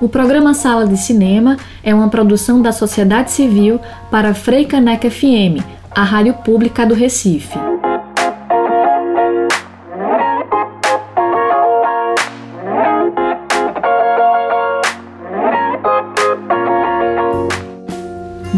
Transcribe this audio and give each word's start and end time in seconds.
O 0.00 0.08
programa 0.08 0.54
Sala 0.54 0.86
de 0.86 0.96
Cinema 0.96 1.56
é 1.82 1.94
uma 1.94 2.08
produção 2.08 2.62
da 2.62 2.70
sociedade 2.70 3.32
civil 3.32 3.80
para 4.10 4.32
Freicaneca 4.32 5.10
FM, 5.10 5.62
a 5.90 6.04
rádio 6.04 6.34
pública 6.34 6.86
do 6.86 6.94
Recife. 6.94 7.58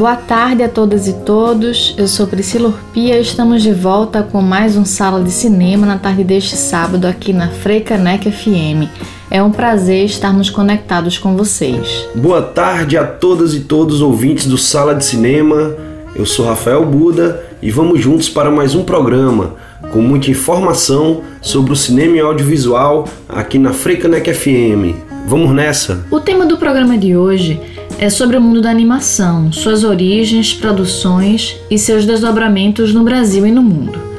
Boa 0.01 0.17
tarde 0.17 0.63
a 0.63 0.69
todas 0.69 1.07
e 1.07 1.13
todos. 1.13 1.95
Eu 1.99 2.09
sou 2.09 2.27
Priscila 2.27 2.69
Urpia 2.69 3.19
e 3.19 3.21
estamos 3.21 3.63
de 3.63 3.71
volta 3.71 4.23
com 4.23 4.41
mais 4.41 4.75
um 4.75 4.85
Sala 4.85 5.23
de 5.23 5.31
Cinema 5.31 5.87
na 5.87 5.99
tarde 5.99 6.25
deste 6.25 6.57
sábado 6.57 7.07
aqui 7.07 7.35
na 7.35 7.49
Freicaneca 7.49 8.31
FM. 8.31 8.89
É 9.31 9.41
um 9.41 9.53
prazer 9.53 10.07
estarmos 10.07 10.51
conectados 10.51 11.17
com 11.17 11.37
vocês. 11.37 12.09
Boa 12.17 12.43
tarde 12.43 12.99
a 12.99 13.07
todas 13.07 13.55
e 13.55 13.61
todos 13.61 14.03
ouvintes 14.03 14.47
do 14.47 14.59
Sala 14.59 14.93
de 14.93 15.05
Cinema. 15.05 15.77
Eu 16.17 16.27
sou 16.27 16.47
Rafael 16.47 16.85
Buda 16.85 17.41
e 17.63 17.71
vamos 17.71 18.01
juntos 18.01 18.29
para 18.29 18.51
mais 18.51 18.75
um 18.75 18.83
programa 18.83 19.55
com 19.93 20.01
muita 20.03 20.33
informação 20.33 21.23
sobre 21.41 21.73
o 21.73 21.77
cinema 21.77 22.17
e 22.17 22.21
audiovisual 22.21 23.07
aqui 23.29 23.57
na 23.57 23.73
Freicaneca 23.73 24.35
FM. 24.35 24.97
Vamos 25.29 25.53
nessa! 25.53 26.05
O 26.11 26.19
tema 26.19 26.45
do 26.45 26.59
programa 26.59 26.99
de 26.99 27.17
hoje 27.17 27.61
é 28.01 28.11
sobre 28.11 28.37
o 28.37 28.41
mundo 28.41 28.61
da 28.61 28.71
animação, 28.71 29.53
suas 29.53 29.85
origens, 29.85 30.53
produções 30.53 31.57
e 31.71 31.79
seus 31.79 32.05
desdobramentos 32.05 32.93
no 32.93 33.05
Brasil 33.05 33.47
e 33.47 33.53
no 33.53 33.63
mundo. 33.63 34.10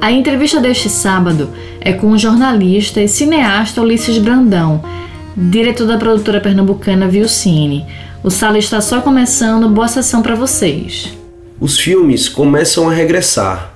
A 0.00 0.12
entrevista 0.12 0.60
deste 0.60 0.88
sábado 0.88 1.50
é 1.80 1.92
com 1.92 2.12
o 2.12 2.18
jornalista 2.18 3.02
e 3.02 3.08
cineasta 3.08 3.82
Ulisses 3.82 4.16
Brandão, 4.18 4.84
diretor 5.36 5.88
da 5.88 5.98
produtora 5.98 6.40
pernambucana 6.40 7.08
Vilcine. 7.08 7.84
O 8.22 8.30
sala 8.30 8.58
está 8.58 8.80
só 8.80 9.00
começando, 9.00 9.68
boa 9.68 9.88
sessão 9.88 10.22
para 10.22 10.36
vocês. 10.36 11.12
Os 11.60 11.80
filmes 11.80 12.28
começam 12.28 12.88
a 12.88 12.92
regressar, 12.92 13.74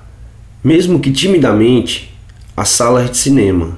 mesmo 0.63 1.01
que 1.01 1.11
timidamente, 1.11 2.15
às 2.55 2.69
salas 2.69 3.11
de 3.11 3.17
cinema. 3.17 3.77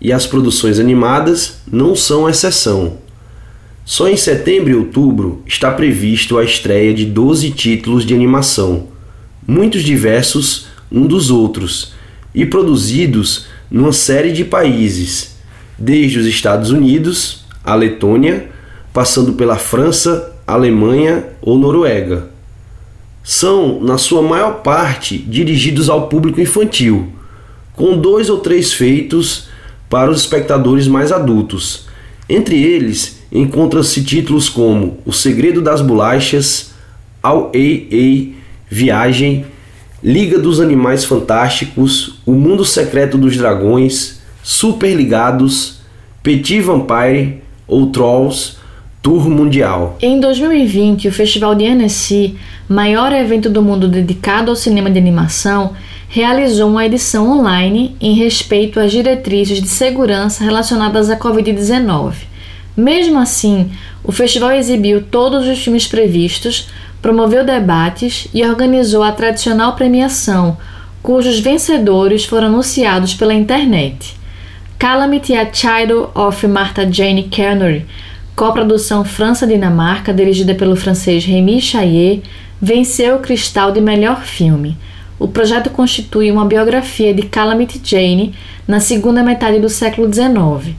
E 0.00 0.12
as 0.12 0.26
produções 0.26 0.80
animadas 0.80 1.60
não 1.70 1.94
são 1.94 2.28
exceção. 2.28 2.98
Só 3.84 4.08
em 4.08 4.16
setembro 4.16 4.70
e 4.70 4.74
outubro 4.74 5.44
está 5.46 5.70
previsto 5.70 6.38
a 6.38 6.44
estreia 6.44 6.92
de 6.92 7.04
12 7.04 7.52
títulos 7.52 8.04
de 8.04 8.14
animação, 8.14 8.88
muitos 9.46 9.84
diversos 9.84 10.67
um 10.90 11.06
dos 11.06 11.30
outros, 11.30 11.92
e 12.34 12.46
produzidos 12.46 13.46
numa 13.70 13.92
série 13.92 14.32
de 14.32 14.44
países, 14.44 15.36
desde 15.78 16.18
os 16.18 16.26
Estados 16.26 16.70
Unidos, 16.70 17.44
a 17.64 17.74
Letônia, 17.74 18.48
passando 18.92 19.34
pela 19.34 19.56
França, 19.56 20.34
Alemanha 20.46 21.26
ou 21.42 21.58
Noruega. 21.58 22.30
São, 23.22 23.80
na 23.82 23.98
sua 23.98 24.22
maior 24.22 24.62
parte, 24.62 25.18
dirigidos 25.18 25.90
ao 25.90 26.08
público 26.08 26.40
infantil, 26.40 27.12
com 27.74 27.98
dois 27.98 28.30
ou 28.30 28.38
três 28.38 28.72
feitos 28.72 29.48
para 29.90 30.10
os 30.10 30.20
espectadores 30.20 30.88
mais 30.88 31.12
adultos. 31.12 31.86
Entre 32.28 32.62
eles, 32.62 33.20
encontram-se 33.30 34.02
títulos 34.02 34.48
como 34.48 34.98
O 35.04 35.12
Segredo 35.12 35.60
das 35.60 35.80
Bolachas, 35.80 36.70
Ao 37.22 37.50
Ei 37.54 37.86
Ei, 37.90 38.34
Viagem, 38.70 39.44
Liga 40.02 40.38
dos 40.38 40.60
Animais 40.60 41.04
Fantásticos, 41.04 42.20
O 42.24 42.30
Mundo 42.32 42.64
Secreto 42.64 43.18
dos 43.18 43.36
Dragões, 43.36 44.20
Super 44.44 44.94
Ligados, 44.94 45.80
Petit 46.22 46.60
Vampire 46.60 47.42
ou 47.66 47.88
Trolls, 47.90 48.58
Tour 49.02 49.28
Mundial. 49.28 49.98
Em 50.00 50.20
2020, 50.20 51.08
o 51.08 51.12
Festival 51.12 51.56
de 51.56 51.66
Annecy, 51.66 52.36
maior 52.68 53.12
evento 53.12 53.50
do 53.50 53.60
mundo 53.60 53.88
dedicado 53.88 54.50
ao 54.50 54.56
cinema 54.56 54.88
de 54.88 54.98
animação, 55.00 55.72
realizou 56.08 56.70
uma 56.70 56.86
edição 56.86 57.28
online 57.28 57.96
em 58.00 58.14
respeito 58.14 58.78
às 58.78 58.92
diretrizes 58.92 59.60
de 59.60 59.68
segurança 59.68 60.44
relacionadas 60.44 61.10
à 61.10 61.16
Covid-19. 61.18 62.14
Mesmo 62.76 63.18
assim, 63.18 63.72
o 64.04 64.12
festival 64.12 64.52
exibiu 64.52 65.02
todos 65.02 65.48
os 65.48 65.58
filmes 65.58 65.88
previstos, 65.88 66.68
promoveu 67.00 67.44
debates 67.44 68.28
e 68.34 68.44
organizou 68.44 69.02
a 69.02 69.12
tradicional 69.12 69.74
premiação, 69.74 70.56
cujos 71.02 71.38
vencedores 71.38 72.24
foram 72.24 72.48
anunciados 72.48 73.14
pela 73.14 73.34
internet. 73.34 74.16
Calamity 74.78 75.34
a 75.34 75.52
Child 75.52 76.08
of 76.14 76.46
Martha 76.46 76.90
Jane 76.90 77.24
Carnery, 77.24 77.86
coprodução 78.36 79.04
França-Dinamarca, 79.04 80.12
dirigida 80.12 80.54
pelo 80.54 80.76
francês 80.76 81.24
Rémi 81.24 81.60
Chaillet, 81.60 82.22
venceu 82.60 83.16
o 83.16 83.20
Cristal 83.20 83.72
de 83.72 83.80
Melhor 83.80 84.22
Filme. 84.22 84.76
O 85.18 85.26
projeto 85.26 85.70
constitui 85.70 86.30
uma 86.30 86.44
biografia 86.44 87.12
de 87.12 87.22
Calamity 87.22 87.80
Jane 87.82 88.34
na 88.66 88.78
segunda 88.78 89.22
metade 89.22 89.58
do 89.58 89.68
século 89.68 90.12
XIX 90.12 90.76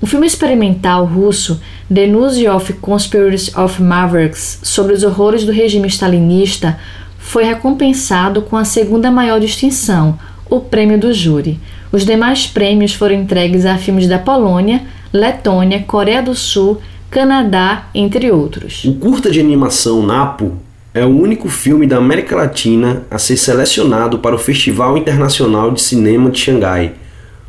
o 0.00 0.06
filme 0.06 0.26
experimental 0.26 1.04
russo 1.04 1.60
The 1.92 2.06
of 2.54 2.72
Conspiracy 2.74 3.52
of 3.58 3.82
Mavericks 3.82 4.60
sobre 4.62 4.92
os 4.92 5.02
horrores 5.02 5.44
do 5.44 5.50
regime 5.50 5.88
stalinista 5.88 6.78
foi 7.18 7.44
recompensado 7.44 8.42
com 8.42 8.56
a 8.56 8.64
segunda 8.64 9.10
maior 9.10 9.40
distinção, 9.40 10.18
o 10.48 10.60
prêmio 10.60 10.98
do 10.98 11.12
júri. 11.12 11.58
Os 11.90 12.04
demais 12.04 12.46
prêmios 12.46 12.94
foram 12.94 13.16
entregues 13.16 13.66
a 13.66 13.76
filmes 13.76 14.06
da 14.06 14.18
Polônia, 14.18 14.82
Letônia, 15.12 15.82
Coreia 15.86 16.22
do 16.22 16.34
Sul, 16.34 16.80
Canadá, 17.10 17.88
entre 17.94 18.30
outros. 18.30 18.84
O 18.84 18.94
curta 18.94 19.30
de 19.30 19.40
animação 19.40 20.02
Napo 20.02 20.58
é 20.94 21.04
o 21.04 21.08
único 21.08 21.48
filme 21.48 21.86
da 21.86 21.96
América 21.96 22.36
Latina 22.36 23.02
a 23.10 23.18
ser 23.18 23.36
selecionado 23.36 24.18
para 24.18 24.34
o 24.34 24.38
Festival 24.38 24.96
Internacional 24.96 25.70
de 25.70 25.80
Cinema 25.80 26.30
de 26.30 26.38
Xangai, 26.38 26.92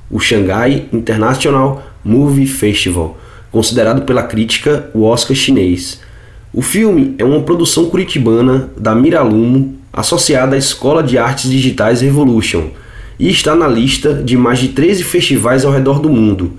o 0.10 0.20
Shanghai 0.20 0.88
International 0.92 1.84
Movie 2.04 2.48
Festival, 2.48 3.18
considerado 3.52 4.04
pela 4.04 4.24
crítica 4.24 4.90
o 4.94 5.04
Oscar 5.04 5.36
chinês. 5.36 6.00
O 6.54 6.62
filme 6.62 7.16
é 7.18 7.24
uma 7.24 7.42
produção 7.42 7.90
curitibana 7.90 8.70
da 8.78 8.96
Miralumo, 8.96 9.76
associada 9.92 10.56
à 10.56 10.60
Escola 10.60 11.04
de 11.04 11.18
Artes 11.18 11.50
Digitais 11.50 12.02
Revolution, 12.02 12.70
e 13.20 13.30
está 13.30 13.56
na 13.56 13.68
lista 13.68 14.14
de 14.14 14.38
mais 14.38 14.60
de 14.60 14.70
13 14.70 15.04
festivais 15.04 15.66
ao 15.66 15.72
redor 15.72 16.00
do 16.00 16.10
mundo. 16.10 16.54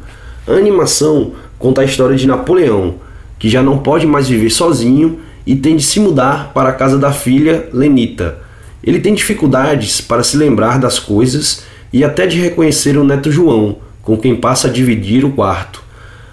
A 0.47 0.53
animação 0.53 1.33
conta 1.59 1.81
a 1.81 1.85
história 1.85 2.17
de 2.17 2.27
Napoleão, 2.27 2.97
que 3.39 3.49
já 3.49 3.63
não 3.63 3.79
pode 3.79 4.07
mais 4.07 4.29
viver 4.29 4.51
sozinho 4.51 5.21
e 5.47 5.57
tem 5.57 5.77
de 5.77 5.83
se 5.83 5.99
mudar 5.99 6.53
para 6.53 6.69
a 6.69 6.75
casa 6.75 6.99
da 6.99 7.13
filha 7.13 7.69
Lenita. 7.73 8.39
Ele 8.83 9.01
tem 9.01 9.15
dificuldades 9.15 10.01
para 10.01 10.23
se 10.23 10.37
lembrar 10.37 10.79
das 10.79 10.99
coisas 10.99 11.65
e 11.93 12.05
até 12.05 12.27
de 12.27 12.39
reconhecer 12.39 12.97
o 12.97 13.05
neto 13.05 13.31
João, 13.31 13.79
com 14.03 14.17
quem 14.17 14.37
passa 14.37 14.69
a 14.69 14.71
dividir 14.71 15.25
o 15.25 15.33
quarto. 15.33 15.83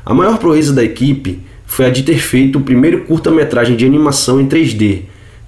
A 0.06 0.14
maior 0.14 0.38
proeza 0.38 0.74
da 0.74 0.84
equipe 0.84 1.40
foi 1.66 1.86
a 1.86 1.90
de 1.90 2.04
ter 2.04 2.18
feito 2.18 2.60
o 2.60 2.62
primeiro 2.62 3.04
curta-metragem 3.04 3.76
de 3.76 3.86
animação 3.86 4.40
em 4.40 4.48
3D, 4.48 5.02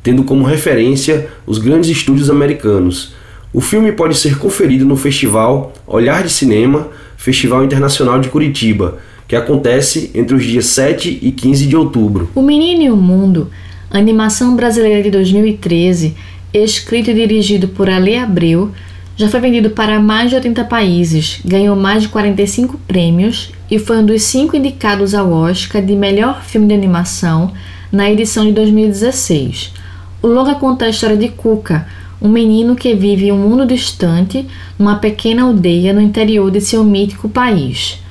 tendo 0.03 0.23
como 0.23 0.43
referência 0.43 1.29
os 1.45 1.57
grandes 1.57 1.89
estúdios 1.89 2.29
americanos. 2.29 3.13
O 3.53 3.61
filme 3.61 3.91
pode 3.91 4.15
ser 4.15 4.37
conferido 4.37 4.85
no 4.85 4.95
festival 4.95 5.73
Olhar 5.87 6.23
de 6.23 6.29
Cinema, 6.29 6.89
Festival 7.17 7.63
Internacional 7.63 8.19
de 8.19 8.29
Curitiba, 8.29 8.99
que 9.27 9.35
acontece 9.35 10.11
entre 10.13 10.35
os 10.35 10.43
dias 10.43 10.65
7 10.67 11.19
e 11.21 11.31
15 11.31 11.65
de 11.65 11.75
outubro. 11.75 12.29
O 12.35 12.41
Menino 12.41 12.81
e 12.81 12.91
o 12.91 12.95
Mundo, 12.95 13.49
animação 13.89 14.55
brasileira 14.55 15.01
de 15.01 15.09
2013, 15.09 16.15
escrito 16.53 17.11
e 17.11 17.13
dirigido 17.13 17.67
por 17.67 17.89
Ale 17.89 18.17
Abreu, 18.17 18.71
já 19.19 19.27
foi 19.27 19.41
vendido 19.41 19.71
para 19.71 19.99
mais 19.99 20.29
de 20.29 20.37
80 20.37 20.63
países, 20.63 21.41
ganhou 21.43 21.75
mais 21.75 22.03
de 22.03 22.07
45 22.07 22.77
prêmios 22.87 23.51
e 23.69 23.77
foi 23.77 23.97
um 23.97 24.05
dos 24.05 24.21
cinco 24.21 24.55
indicados 24.55 25.13
ao 25.13 25.29
Oscar 25.33 25.81
de 25.81 25.93
melhor 25.93 26.41
filme 26.41 26.67
de 26.67 26.73
animação 26.73 27.51
na 27.91 28.09
edição 28.09 28.45
de 28.45 28.53
2016. 28.53 29.73
O 30.21 30.27
longa 30.27 30.55
conta 30.55 30.85
a 30.85 30.89
história 30.89 31.17
de 31.17 31.27
Cuca, 31.27 31.85
um 32.21 32.29
menino 32.29 32.77
que 32.77 32.95
vive 32.95 33.27
em 33.27 33.33
um 33.33 33.37
mundo 33.37 33.65
distante, 33.65 34.47
numa 34.79 34.99
pequena 34.99 35.43
aldeia 35.43 35.91
no 35.91 35.99
interior 35.99 36.49
de 36.49 36.61
seu 36.61 36.81
mítico 36.85 37.27
país. 37.27 38.01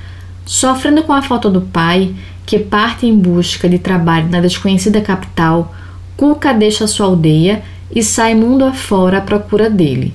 Sofrendo 0.45 1.01
com 1.01 1.11
a 1.11 1.23
falta 1.23 1.49
do 1.49 1.61
pai, 1.61 2.13
que 2.45 2.59
parte 2.59 3.07
em 3.07 3.17
busca 3.17 3.67
de 3.67 3.79
trabalho 3.79 4.29
na 4.29 4.39
desconhecida 4.39 5.01
capital, 5.01 5.73
Cuca 6.15 6.53
deixa 6.53 6.85
sua 6.85 7.07
aldeia 7.07 7.63
e 7.91 8.03
sai 8.03 8.35
mundo 8.35 8.63
afora 8.63 9.17
à 9.17 9.21
procura 9.21 9.71
dele. 9.71 10.13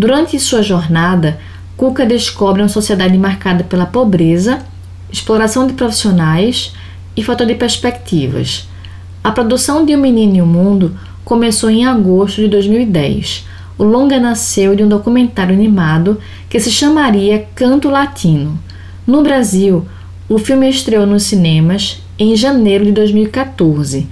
Durante 0.00 0.40
sua 0.40 0.62
jornada, 0.62 1.38
Cuca 1.76 2.06
descobre 2.06 2.62
uma 2.62 2.70
sociedade 2.70 3.18
marcada 3.18 3.62
pela 3.62 3.84
pobreza, 3.84 4.60
exploração 5.12 5.66
de 5.66 5.74
profissionais 5.74 6.72
e 7.14 7.22
falta 7.22 7.44
de 7.44 7.54
perspectivas. 7.54 8.66
A 9.22 9.30
produção 9.30 9.84
de 9.84 9.94
O 9.94 9.98
Menino 9.98 10.36
e 10.36 10.40
o 10.40 10.46
Mundo 10.46 10.96
começou 11.22 11.68
em 11.68 11.84
agosto 11.84 12.40
de 12.40 12.48
2010. 12.48 13.46
O 13.76 13.84
longa 13.84 14.18
nasceu 14.18 14.74
de 14.74 14.82
um 14.82 14.88
documentário 14.88 15.54
animado 15.54 16.18
que 16.48 16.58
se 16.58 16.70
chamaria 16.70 17.46
Canto 17.54 17.90
Latino. 17.90 18.58
No 19.06 19.22
Brasil, 19.22 19.86
o 20.30 20.38
filme 20.38 20.66
estreou 20.70 21.04
nos 21.06 21.24
cinemas 21.24 22.00
em 22.18 22.34
janeiro 22.34 22.86
de 22.86 22.92
2014. 22.92 24.08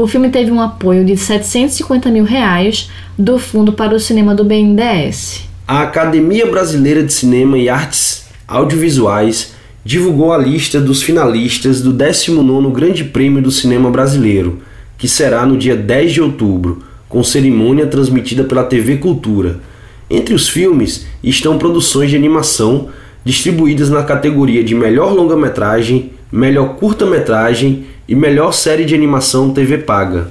O 0.00 0.06
filme 0.06 0.28
teve 0.28 0.52
um 0.52 0.60
apoio 0.60 1.04
de 1.04 1.16
750 1.16 2.08
mil 2.08 2.22
reais 2.22 2.88
do 3.18 3.36
Fundo 3.36 3.72
para 3.72 3.96
o 3.96 3.98
Cinema 3.98 4.32
do 4.32 4.44
BNDES. 4.44 5.48
A 5.66 5.82
Academia 5.82 6.46
Brasileira 6.46 7.02
de 7.02 7.12
Cinema 7.12 7.58
e 7.58 7.68
Artes 7.68 8.28
Audiovisuais 8.46 9.54
divulgou 9.84 10.32
a 10.32 10.38
lista 10.38 10.80
dos 10.80 11.02
finalistas 11.02 11.82
do 11.82 11.92
19º 11.92 12.70
Grande 12.70 13.02
Prêmio 13.02 13.42
do 13.42 13.50
Cinema 13.50 13.90
Brasileiro, 13.90 14.60
que 14.96 15.08
será 15.08 15.44
no 15.44 15.56
dia 15.56 15.74
10 15.74 16.12
de 16.12 16.22
outubro, 16.22 16.80
com 17.08 17.24
cerimônia 17.24 17.88
transmitida 17.88 18.44
pela 18.44 18.62
TV 18.62 18.98
Cultura. 18.98 19.58
Entre 20.08 20.32
os 20.32 20.48
filmes 20.48 21.08
estão 21.24 21.58
produções 21.58 22.08
de 22.08 22.14
animação 22.14 22.88
distribuídas 23.24 23.90
na 23.90 24.04
categoria 24.04 24.62
de 24.62 24.76
melhor 24.76 25.12
longa-metragem, 25.12 26.12
melhor 26.30 26.76
curta-metragem 26.76 27.86
e 28.08 28.14
melhor 28.14 28.52
série 28.52 28.84
de 28.84 28.94
animação 28.94 29.52
TV 29.52 29.78
paga. 29.78 30.30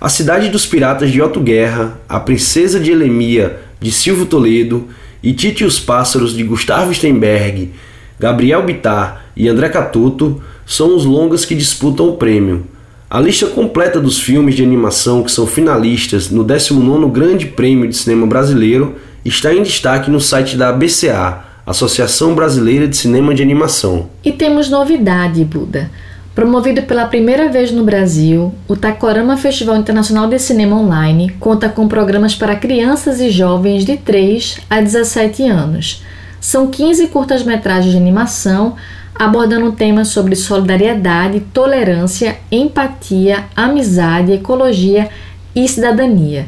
A 0.00 0.08
Cidade 0.08 0.48
dos 0.48 0.66
Piratas 0.66 1.10
de 1.10 1.20
Otto 1.20 1.40
Guerra, 1.40 1.98
A 2.08 2.18
Princesa 2.18 2.80
de 2.80 2.90
Elemia 2.90 3.60
de 3.80 3.90
Silvio 3.92 4.26
Toledo 4.26 4.88
e 5.22 5.32
Tite 5.32 5.62
e 5.62 5.66
os 5.66 5.78
Pássaros 5.78 6.34
de 6.34 6.42
Gustavo 6.42 6.92
Steinberg, 6.92 7.70
Gabriel 8.18 8.62
Bittar 8.62 9.26
e 9.36 9.48
André 9.48 9.68
Catuto 9.68 10.42
são 10.66 10.94
os 10.94 11.04
longas 11.04 11.44
que 11.44 11.54
disputam 11.54 12.08
o 12.08 12.16
prêmio. 12.16 12.66
A 13.08 13.18
lista 13.18 13.46
completa 13.46 13.98
dos 13.98 14.20
filmes 14.20 14.54
de 14.54 14.62
animação 14.62 15.22
que 15.22 15.32
são 15.32 15.46
finalistas 15.46 16.30
no 16.30 16.44
19º 16.44 17.10
Grande 17.10 17.46
Prêmio 17.46 17.88
de 17.88 17.96
Cinema 17.96 18.26
Brasileiro 18.26 18.96
está 19.24 19.52
em 19.52 19.62
destaque 19.62 20.10
no 20.10 20.20
site 20.20 20.56
da 20.56 20.68
ABCA, 20.68 21.44
Associação 21.70 22.34
Brasileira 22.34 22.86
de 22.86 22.96
Cinema 22.96 23.34
de 23.34 23.42
Animação. 23.42 24.08
E 24.24 24.32
temos 24.32 24.68
novidade, 24.68 25.44
Buda. 25.44 25.90
Promovido 26.34 26.82
pela 26.82 27.06
primeira 27.06 27.48
vez 27.48 27.72
no 27.72 27.84
Brasil, 27.84 28.54
o 28.68 28.76
Tacorama 28.76 29.36
Festival 29.36 29.76
Internacional 29.76 30.28
de 30.28 30.38
Cinema 30.38 30.76
Online 30.76 31.34
conta 31.40 31.68
com 31.68 31.88
programas 31.88 32.34
para 32.34 32.56
crianças 32.56 33.20
e 33.20 33.30
jovens 33.30 33.84
de 33.84 33.96
3 33.96 34.60
a 34.68 34.80
17 34.80 35.44
anos. 35.48 36.04
São 36.40 36.68
15 36.68 37.08
curtas-metragens 37.08 37.92
de 37.92 37.98
animação 37.98 38.76
abordando 39.14 39.72
temas 39.72 40.08
sobre 40.08 40.34
solidariedade, 40.34 41.40
tolerância, 41.52 42.38
empatia, 42.50 43.44
amizade, 43.54 44.32
ecologia 44.32 45.08
e 45.54 45.68
cidadania 45.68 46.46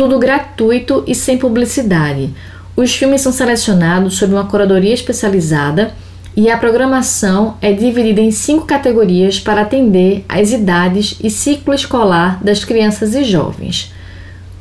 tudo 0.00 0.18
gratuito 0.18 1.04
e 1.06 1.14
sem 1.14 1.36
publicidade. 1.36 2.30
Os 2.80 2.96
filmes 2.96 3.20
são 3.20 3.30
selecionados 3.30 4.14
sob 4.14 4.32
uma 4.32 4.46
curadoria 4.46 4.94
especializada 4.94 5.92
e 6.34 6.48
a 6.48 6.56
programação 6.56 7.58
é 7.60 7.74
dividida 7.74 8.22
em 8.22 8.30
cinco 8.30 8.64
categorias 8.64 9.38
para 9.38 9.60
atender 9.60 10.24
às 10.26 10.50
idades 10.50 11.18
e 11.22 11.28
ciclo 11.28 11.74
escolar 11.74 12.42
das 12.42 12.64
crianças 12.64 13.14
e 13.14 13.22
jovens. 13.22 13.92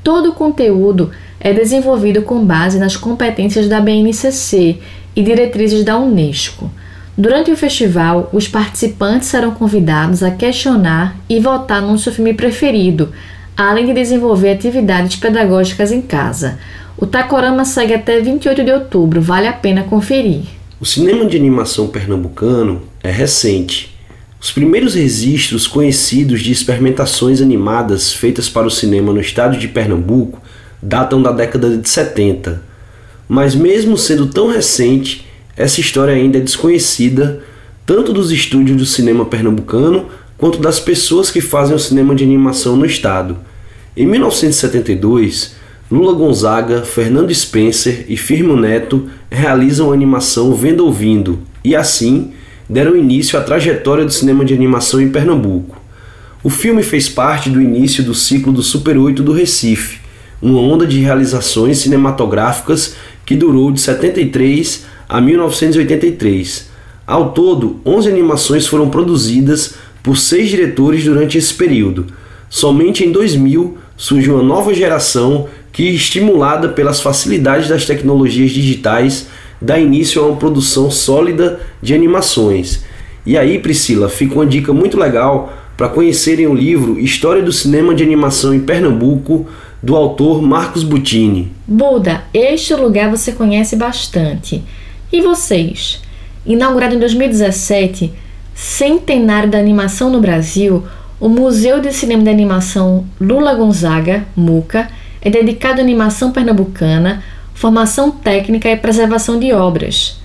Todo 0.03 0.31
o 0.31 0.33
conteúdo 0.33 1.11
é 1.39 1.53
desenvolvido 1.53 2.21
com 2.23 2.43
base 2.43 2.77
nas 2.77 2.97
competências 2.97 3.69
da 3.69 3.79
BNCC 3.79 4.79
e 5.15 5.23
diretrizes 5.23 5.85
da 5.85 5.97
Unesco. 5.97 6.69
Durante 7.17 7.51
o 7.51 7.55
festival, 7.55 8.29
os 8.33 8.49
participantes 8.49 9.29
serão 9.29 9.51
convidados 9.51 10.23
a 10.23 10.31
questionar 10.31 11.15
e 11.29 11.39
votar 11.39 11.81
no 11.81 11.97
seu 11.97 12.11
filme 12.11 12.33
preferido, 12.33 13.13
além 13.55 13.85
de 13.85 13.93
desenvolver 13.93 14.51
atividades 14.51 15.15
pedagógicas 15.15 15.89
em 15.93 16.01
casa. 16.01 16.59
O 17.01 17.07
Tacorama 17.07 17.63
segue 17.63 17.93
até 17.93 18.19
28 18.19 18.61
de 18.61 18.71
outubro, 18.73 19.21
vale 19.21 19.47
a 19.47 19.53
pena 19.53 19.83
conferir. 19.83 20.41
O 20.81 20.85
cinema 20.85 21.25
de 21.25 21.37
animação 21.37 21.87
pernambucano 21.87 22.81
é 23.01 23.09
recente. 23.09 23.97
Os 24.37 24.51
primeiros 24.51 24.95
registros 24.95 25.65
conhecidos 25.65 26.41
de 26.41 26.51
experimentações 26.51 27.41
animadas 27.41 28.11
feitas 28.11 28.49
para 28.49 28.67
o 28.67 28.69
cinema 28.69 29.13
no 29.13 29.21
estado 29.21 29.57
de 29.57 29.69
Pernambuco 29.69 30.41
datam 30.83 31.21
da 31.21 31.31
década 31.31 31.77
de 31.77 31.87
70. 31.87 32.61
Mas, 33.29 33.55
mesmo 33.55 33.97
sendo 33.97 34.27
tão 34.27 34.49
recente, 34.49 35.25
essa 35.55 35.79
história 35.79 36.13
ainda 36.13 36.37
é 36.37 36.41
desconhecida 36.41 37.41
tanto 37.85 38.11
dos 38.11 38.29
estúdios 38.29 38.77
do 38.77 38.85
cinema 38.85 39.23
pernambucano 39.23 40.09
quanto 40.37 40.59
das 40.59 40.81
pessoas 40.81 41.31
que 41.31 41.39
fazem 41.39 41.77
o 41.77 41.79
cinema 41.79 42.13
de 42.13 42.25
animação 42.25 42.75
no 42.75 42.85
estado. 42.85 43.37
Em 43.95 44.05
1972, 44.05 45.58
Lula 45.91 46.13
Gonzaga, 46.13 46.83
Fernando 46.83 47.33
Spencer 47.33 48.05
e 48.07 48.15
Firmo 48.15 48.55
Neto 48.55 49.09
realizam 49.31 49.89
a 49.89 49.93
animação 49.95 50.53
Vendo 50.53 50.85
Ouvindo 50.85 51.39
e, 51.63 51.75
assim, 51.75 52.31
deram 52.69 52.95
início 52.95 53.39
à 53.39 53.41
trajetória 53.41 54.05
do 54.05 54.11
cinema 54.11 54.45
de 54.45 54.53
animação 54.53 55.01
em 55.01 55.09
Pernambuco. 55.09 55.81
O 56.43 56.49
filme 56.51 56.83
fez 56.83 57.09
parte 57.09 57.49
do 57.49 57.59
início 57.59 58.03
do 58.03 58.13
ciclo 58.13 58.53
do 58.53 58.61
Super 58.61 58.99
8 58.99 59.23
do 59.23 59.33
Recife, 59.33 59.99
uma 60.39 60.59
onda 60.59 60.85
de 60.85 60.99
realizações 60.99 61.79
cinematográficas 61.79 62.95
que 63.25 63.35
durou 63.35 63.71
de 63.71 63.81
73 63.81 64.85
a 65.09 65.19
1983. 65.19 66.69
Ao 67.07 67.31
todo, 67.31 67.81
11 67.83 68.07
animações 68.09 68.67
foram 68.67 68.91
produzidas 68.91 69.73
por 70.03 70.17
seis 70.17 70.49
diretores 70.49 71.03
durante 71.03 71.35
esse 71.35 71.55
período. 71.55 72.05
Somente 72.47 73.03
em 73.03 73.11
2000 73.11 73.77
surge 73.97 74.31
uma 74.31 74.41
nova 74.41 74.73
geração 74.73 75.47
que, 75.71 75.83
estimulada 75.89 76.69
pelas 76.69 77.01
facilidades 77.01 77.67
das 77.67 77.85
tecnologias 77.85 78.51
digitais, 78.51 79.27
dá 79.61 79.79
início 79.79 80.21
a 80.21 80.27
uma 80.27 80.37
produção 80.37 80.89
sólida 80.89 81.59
de 81.81 81.93
animações. 81.93 82.83
E 83.25 83.37
aí, 83.37 83.59
Priscila, 83.59 84.09
fica 84.09 84.35
uma 84.35 84.45
dica 84.45 84.73
muito 84.73 84.97
legal 84.97 85.53
para 85.77 85.89
conhecerem 85.89 86.47
o 86.47 86.53
livro 86.53 86.99
História 86.99 87.41
do 87.41 87.51
Cinema 87.51 87.95
de 87.95 88.03
Animação 88.03 88.53
em 88.53 88.59
Pernambuco, 88.59 89.47
do 89.81 89.95
autor 89.95 90.41
Marcos 90.41 90.83
Butini. 90.83 91.51
Buda, 91.65 92.23
este 92.33 92.73
lugar 92.73 93.09
você 93.09 93.31
conhece 93.31 93.75
bastante. 93.75 94.63
E 95.11 95.21
vocês? 95.21 96.01
Inaugurado 96.45 96.95
em 96.95 96.99
2017, 96.99 98.11
centenário 98.53 99.49
da 99.49 99.57
animação 99.57 100.09
no 100.09 100.19
Brasil, 100.19 100.83
o 101.19 101.29
Museu 101.29 101.79
de 101.79 101.93
Cinema 101.93 102.23
de 102.23 102.29
Animação 102.29 103.05
Lula 103.19 103.53
Gonzaga, 103.55 104.25
MUCA, 104.35 104.89
é 105.21 105.29
dedicado 105.29 105.79
à 105.79 105.83
animação 105.83 106.31
pernambucana, 106.31 107.23
formação 107.53 108.11
técnica 108.11 108.69
e 108.69 108.77
preservação 108.77 109.39
de 109.39 109.51
obras. 109.51 110.19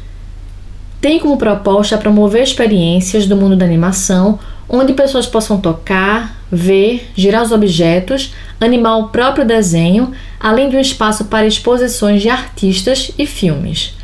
Tem 1.01 1.19
como 1.19 1.37
proposta 1.37 1.99
promover 1.99 2.43
experiências 2.43 3.27
do 3.27 3.37
mundo 3.37 3.57
da 3.57 3.65
animação, 3.65 4.39
onde 4.69 4.95
pessoas 4.95 5.27
possam 5.27 5.61
tocar, 5.61 6.37
ver, 6.51 7.11
girar 7.15 7.43
os 7.43 7.53
objetos, 7.53 8.35
animar 8.61 8.97
o 8.97 9.09
próprio 9.09 9.45
desenho, 9.45 10.13
além 10.41 10.71
de 10.71 10.77
um 10.77 10.81
espaço 10.81 11.27
para 11.27 11.47
exposições 11.47 12.23
de 12.23 12.31
artistas 12.31 13.11
e 13.19 13.27
filmes. 13.27 13.95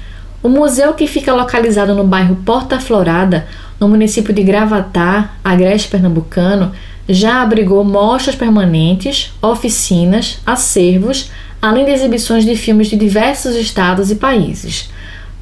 O 0.42 0.48
museu, 0.48 0.94
que 0.94 1.06
fica 1.06 1.34
localizado 1.34 1.94
no 1.94 2.04
bairro 2.04 2.36
Porta 2.36 2.80
Florada, 2.80 3.46
no 3.78 3.88
município 3.88 4.32
de 4.34 4.42
Gravatar, 4.42 5.36
Agreste 5.44 5.88
Pernambucano, 5.88 6.72
já 7.10 7.42
abrigou 7.42 7.84
mostras 7.84 8.36
permanentes, 8.36 9.32
oficinas, 9.42 10.38
acervos, 10.46 11.30
além 11.60 11.84
de 11.84 11.90
exibições 11.90 12.44
de 12.44 12.56
filmes 12.56 12.88
de 12.88 12.96
diversos 12.96 13.56
estados 13.56 14.10
e 14.10 14.14
países. 14.14 14.90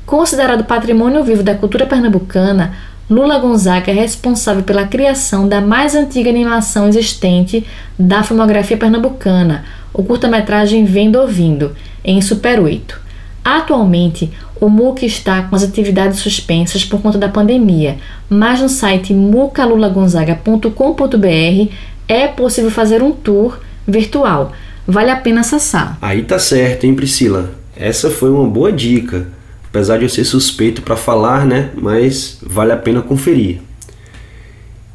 Considerado 0.06 0.64
patrimônio 0.64 1.22
vivo 1.22 1.42
da 1.42 1.54
cultura 1.54 1.86
pernambucana, 1.86 2.74
Lula 3.10 3.38
Gonzaga 3.38 3.90
é 3.90 3.94
responsável 3.94 4.62
pela 4.62 4.86
criação 4.86 5.48
da 5.48 5.60
mais 5.60 5.94
antiga 5.94 6.30
animação 6.30 6.88
existente 6.88 7.66
da 7.98 8.22
filmografia 8.22 8.76
pernambucana, 8.76 9.64
o 9.92 10.02
curta-metragem 10.02 10.84
Vendo 10.84 11.18
Ouvindo, 11.18 11.74
em 12.04 12.20
Super 12.20 12.60
8. 12.60 13.07
Atualmente, 13.48 14.30
o 14.60 14.68
MUC 14.68 15.06
está 15.06 15.44
com 15.44 15.56
as 15.56 15.62
atividades 15.62 16.18
suspensas 16.18 16.84
por 16.84 17.00
conta 17.00 17.16
da 17.16 17.30
pandemia, 17.30 17.96
mas 18.28 18.60
no 18.60 18.68
site 18.68 19.14
mucalulagonzaga.com.br 19.14 21.72
é 22.06 22.28
possível 22.28 22.70
fazer 22.70 23.02
um 23.02 23.10
tour 23.10 23.58
virtual. 23.86 24.52
Vale 24.86 25.10
a 25.10 25.16
pena 25.16 25.40
acessar. 25.40 25.96
Aí 26.02 26.24
tá 26.24 26.38
certo, 26.38 26.84
hein, 26.84 26.94
Priscila? 26.94 27.54
Essa 27.74 28.10
foi 28.10 28.30
uma 28.30 28.46
boa 28.46 28.70
dica. 28.70 29.28
Apesar 29.70 29.96
de 29.96 30.04
eu 30.04 30.10
ser 30.10 30.26
suspeito 30.26 30.82
para 30.82 30.94
falar, 30.94 31.46
né? 31.46 31.70
Mas 31.74 32.36
vale 32.42 32.72
a 32.72 32.76
pena 32.76 33.00
conferir. 33.00 33.62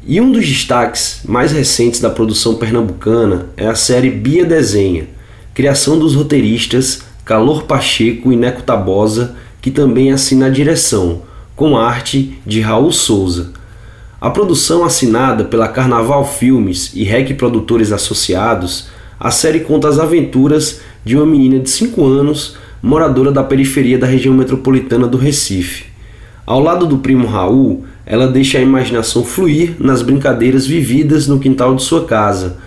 E 0.06 0.20
um 0.20 0.30
dos 0.30 0.46
destaques 0.46 1.22
mais 1.24 1.50
recentes 1.50 1.98
da 1.98 2.08
produção 2.08 2.54
pernambucana 2.54 3.46
é 3.56 3.66
a 3.66 3.74
série 3.74 4.10
Bia 4.10 4.44
Desenha, 4.44 5.08
criação 5.52 5.98
dos 5.98 6.14
roteiristas 6.14 7.02
Calor 7.24 7.64
Pacheco 7.64 8.32
e 8.32 8.36
Neco 8.36 8.62
Tabosa 8.62 9.36
que 9.64 9.70
também 9.70 10.12
assina 10.12 10.44
a 10.44 10.50
direção, 10.50 11.22
com 11.56 11.74
arte 11.74 12.38
de 12.44 12.60
Raul 12.60 12.92
Souza. 12.92 13.50
A 14.20 14.28
produção 14.28 14.84
assinada 14.84 15.42
pela 15.42 15.68
Carnaval 15.68 16.22
Filmes 16.26 16.92
e 16.94 17.02
REC 17.02 17.32
Produtores 17.32 17.90
Associados, 17.90 18.88
a 19.18 19.30
série 19.30 19.60
conta 19.60 19.88
as 19.88 19.98
aventuras 19.98 20.82
de 21.02 21.16
uma 21.16 21.24
menina 21.24 21.58
de 21.60 21.70
5 21.70 22.04
anos, 22.04 22.58
moradora 22.82 23.32
da 23.32 23.42
periferia 23.42 23.96
da 23.96 24.06
região 24.06 24.34
metropolitana 24.34 25.06
do 25.06 25.16
Recife. 25.16 25.86
Ao 26.44 26.60
lado 26.60 26.86
do 26.86 26.98
primo 26.98 27.26
Raul, 27.26 27.86
ela 28.04 28.28
deixa 28.28 28.58
a 28.58 28.62
imaginação 28.62 29.24
fluir 29.24 29.76
nas 29.78 30.02
brincadeiras 30.02 30.66
vividas 30.66 31.26
no 31.26 31.40
quintal 31.40 31.74
de 31.74 31.82
sua 31.82 32.04
casa. 32.04 32.58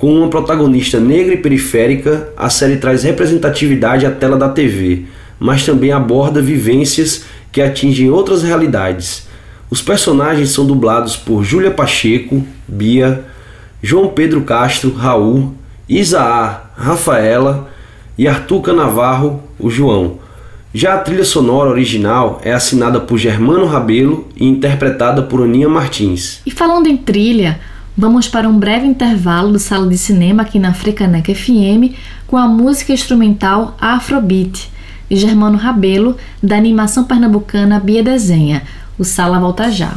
Com 0.00 0.14
uma 0.14 0.28
protagonista 0.30 0.98
negra 0.98 1.34
e 1.34 1.36
periférica, 1.36 2.32
a 2.34 2.48
série 2.48 2.78
traz 2.78 3.02
representatividade 3.02 4.06
à 4.06 4.10
tela 4.10 4.38
da 4.38 4.48
TV, 4.48 5.02
mas 5.38 5.66
também 5.66 5.92
aborda 5.92 6.40
vivências 6.40 7.26
que 7.52 7.60
atingem 7.60 8.08
outras 8.08 8.42
realidades. 8.42 9.28
Os 9.68 9.82
personagens 9.82 10.48
são 10.52 10.64
dublados 10.64 11.16
por 11.16 11.44
Júlia 11.44 11.70
Pacheco, 11.70 12.42
Bia, 12.66 13.26
João 13.82 14.08
Pedro 14.08 14.40
Castro, 14.40 14.90
Raul, 14.90 15.52
Isaá, 15.86 16.70
Rafaela 16.78 17.68
e 18.16 18.26
Arthur 18.26 18.62
Canavarro, 18.62 19.42
o 19.58 19.68
João. 19.68 20.18
Já 20.72 20.94
a 20.94 20.98
trilha 20.98 21.26
sonora 21.26 21.68
original 21.68 22.40
é 22.42 22.54
assinada 22.54 23.00
por 23.00 23.18
Germano 23.18 23.66
Rabelo 23.66 24.26
e 24.34 24.48
interpretada 24.48 25.20
por 25.20 25.42
Aninha 25.42 25.68
Martins. 25.68 26.40
E 26.46 26.50
falando 26.50 26.86
em 26.86 26.96
trilha, 26.96 27.60
vamos 28.00 28.26
para 28.26 28.48
um 28.48 28.58
breve 28.58 28.86
intervalo 28.86 29.52
do 29.52 29.58
Sala 29.58 29.86
de 29.86 29.98
Cinema 29.98 30.40
aqui 30.40 30.58
na 30.58 30.72
Frecanec 30.72 31.34
FM 31.34 31.94
com 32.26 32.34
a 32.38 32.48
música 32.48 32.94
instrumental 32.94 33.76
Afrobeat 33.78 34.70
de 35.06 35.16
Germano 35.16 35.58
Rabelo 35.58 36.16
da 36.42 36.56
animação 36.56 37.04
pernambucana 37.04 37.78
Bia 37.78 38.02
Desenha. 38.02 38.62
O 38.98 39.04
Sala 39.04 39.38
volta 39.38 39.70
já. 39.70 39.92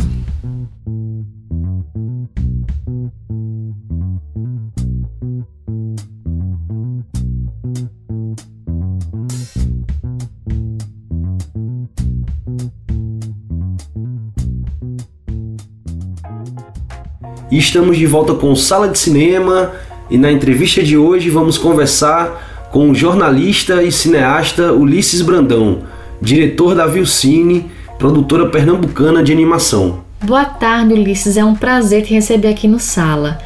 E 17.54 17.58
estamos 17.60 18.00
de 18.00 18.08
volta 18.08 18.34
com 18.34 18.56
Sala 18.56 18.90
de 18.90 18.98
Cinema 18.98 19.74
e 20.10 20.18
na 20.18 20.32
entrevista 20.32 20.82
de 20.82 20.98
hoje 20.98 21.30
vamos 21.30 21.56
conversar 21.56 22.68
com 22.72 22.90
o 22.90 22.96
jornalista 22.96 23.84
e 23.84 23.92
cineasta 23.92 24.74
Ulisses 24.74 25.22
Brandão, 25.22 25.84
diretor 26.20 26.74
da 26.74 26.88
Vilcine, 26.88 27.70
produtora 28.00 28.50
pernambucana 28.50 29.22
de 29.22 29.32
animação. 29.32 30.00
Boa 30.24 30.46
tarde, 30.46 30.96
Ulisses. 30.96 31.38
É 31.38 31.46
um 31.46 31.54
prazer 31.54 32.02
te 32.04 32.16
receber 32.16 32.48
aqui 32.48 32.68
no 32.68 32.80
Sala. 32.80 33.38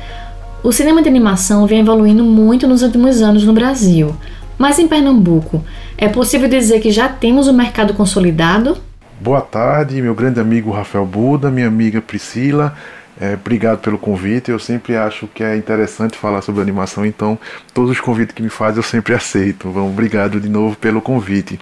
O 0.63 0.71
cinema 0.71 1.01
de 1.01 1.09
animação 1.09 1.67
vem 1.67 1.81
evoluindo 1.81 2.23
muito 2.23 2.65
nos 2.65 2.83
últimos 2.83 3.21
anos 3.21 3.43
no 3.43 3.51
Brasil. 3.51 4.15
Mas 4.57 4.79
em 4.79 4.87
Pernambuco, 4.87 5.61
é 5.97 6.07
possível 6.07 6.47
dizer 6.47 6.79
que 6.79 6.91
já 6.91 7.09
temos 7.09 7.45
o 7.45 7.51
um 7.51 7.57
mercado 7.57 7.93
consolidado? 7.93 8.77
Boa 9.19 9.41
tarde, 9.41 10.01
meu 10.01 10.15
grande 10.15 10.39
amigo 10.39 10.71
Rafael 10.71 11.05
Buda, 11.05 11.51
minha 11.51 11.67
amiga 11.67 11.99
Priscila. 11.99 12.73
É, 13.19 13.33
obrigado 13.33 13.79
pelo 13.79 13.97
convite. 13.97 14.51
Eu 14.51 14.59
sempre 14.59 14.95
acho 14.95 15.27
que 15.27 15.43
é 15.43 15.57
interessante 15.57 16.17
falar 16.17 16.41
sobre 16.41 16.61
animação, 16.61 17.05
então 17.05 17.37
todos 17.73 17.91
os 17.91 17.99
convites 17.99 18.35
que 18.35 18.41
me 18.41 18.49
fazem 18.49 18.77
eu 18.77 18.83
sempre 18.83 19.13
aceito. 19.15 19.69
Vamos, 19.71 19.91
obrigado 19.91 20.39
de 20.39 20.49
novo 20.49 20.75
pelo 20.75 21.01
convite. 21.01 21.59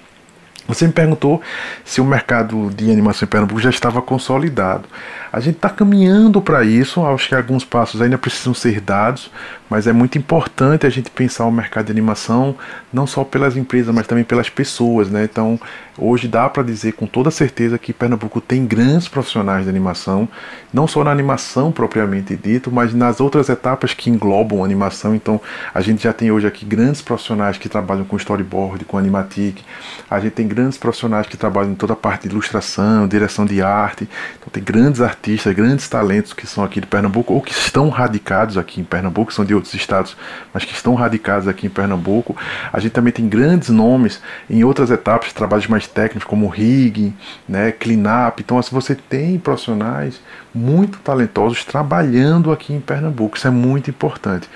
Você 0.67 0.87
me 0.87 0.93
perguntou 0.93 1.41
se 1.83 2.01
o 2.01 2.05
mercado 2.05 2.71
de 2.75 2.89
animação 2.91 3.25
em 3.25 3.29
Pernambuco 3.29 3.59
já 3.59 3.69
estava 3.69 4.01
consolidado. 4.01 4.89
A 5.35 5.41
gente 5.41 5.57
está 5.57 5.69
caminhando 5.69 6.41
para 6.41 6.63
isso, 6.63 7.05
acho 7.05 7.27
que 7.27 7.35
alguns 7.35 7.65
passos 7.65 8.01
ainda 8.01 8.17
precisam 8.17 8.53
ser 8.53 8.79
dados, 8.79 9.29
mas 9.69 9.85
é 9.85 9.91
muito 9.91 10.17
importante 10.17 10.85
a 10.85 10.89
gente 10.89 11.09
pensar 11.09 11.45
o 11.45 11.51
mercado 11.51 11.87
de 11.87 11.91
animação 11.91 12.55
não 12.93 13.05
só 13.05 13.25
pelas 13.25 13.57
empresas, 13.57 13.93
mas 13.93 14.07
também 14.07 14.23
pelas 14.23 14.49
pessoas, 14.49 15.09
né? 15.09 15.25
Então, 15.25 15.59
hoje 15.97 16.29
dá 16.29 16.47
para 16.47 16.63
dizer 16.63 16.93
com 16.93 17.05
toda 17.05 17.29
certeza 17.29 17.77
que 17.77 17.91
Pernambuco 17.91 18.39
tem 18.39 18.65
grandes 18.65 19.09
profissionais 19.09 19.65
de 19.65 19.69
animação, 19.69 20.29
não 20.71 20.87
só 20.87 21.03
na 21.03 21.11
animação 21.11 21.73
propriamente 21.73 22.37
dito, 22.37 22.71
mas 22.71 22.93
nas 22.93 23.19
outras 23.19 23.49
etapas 23.49 23.93
que 23.93 24.09
englobam 24.09 24.61
a 24.61 24.65
animação. 24.65 25.13
Então, 25.13 25.41
a 25.73 25.81
gente 25.81 26.03
já 26.03 26.13
tem 26.13 26.31
hoje 26.31 26.47
aqui 26.47 26.63
grandes 26.63 27.01
profissionais 27.01 27.57
que 27.57 27.67
trabalham 27.67 28.05
com 28.05 28.15
storyboard, 28.15 28.85
com 28.85 28.97
animatic. 28.97 29.61
A 30.09 30.19
gente 30.21 30.33
tem 30.33 30.47
grandes 30.47 30.77
profissionais 30.77 31.27
que 31.27 31.35
trabalham 31.35 31.71
em 31.71 31.75
toda 31.75 31.93
a 31.93 31.97
parte 31.97 32.27
de 32.27 32.33
ilustração, 32.33 33.07
direção 33.07 33.45
de 33.45 33.61
arte. 33.61 34.07
Então, 34.37 34.47
tem 34.51 34.63
grandes 34.63 35.01
artistas, 35.01 35.24
grandes 35.53 35.87
talentos 35.87 36.33
que 36.33 36.45
são 36.45 36.63
aqui 36.63 36.79
de 36.79 36.87
Pernambuco 36.87 37.33
ou 37.33 37.41
que 37.41 37.51
estão 37.51 37.89
radicados 37.89 38.57
aqui 38.57 38.81
em 38.81 38.83
Pernambuco, 38.83 39.33
são 39.33 39.43
de 39.43 39.53
outros 39.53 39.73
estados, 39.73 40.15
mas 40.53 40.63
que 40.63 40.73
estão 40.73 40.95
radicados 40.95 41.47
aqui 41.47 41.67
em 41.67 41.69
Pernambuco. 41.69 42.35
A 42.71 42.79
gente 42.79 42.91
também 42.91 43.11
tem 43.11 43.27
grandes 43.27 43.69
nomes 43.69 44.21
em 44.49 44.63
outras 44.63 44.91
etapas, 44.91 45.33
trabalhos 45.33 45.67
mais 45.67 45.87
técnicos, 45.87 46.27
como 46.27 46.47
rigging, 46.47 47.13
né, 47.47 47.71
cleanup. 47.71 48.41
Então, 48.41 48.57
assim, 48.57 48.73
você 48.73 48.95
tem 48.95 49.37
profissionais 49.39 50.19
muito 50.53 50.99
talentosos 50.99 51.63
trabalhando 51.65 52.51
aqui 52.51 52.73
em 52.73 52.79
Pernambuco. 52.79 53.37
Isso 53.37 53.47
é 53.47 53.51
muito 53.51 53.89
importante. 53.89 54.49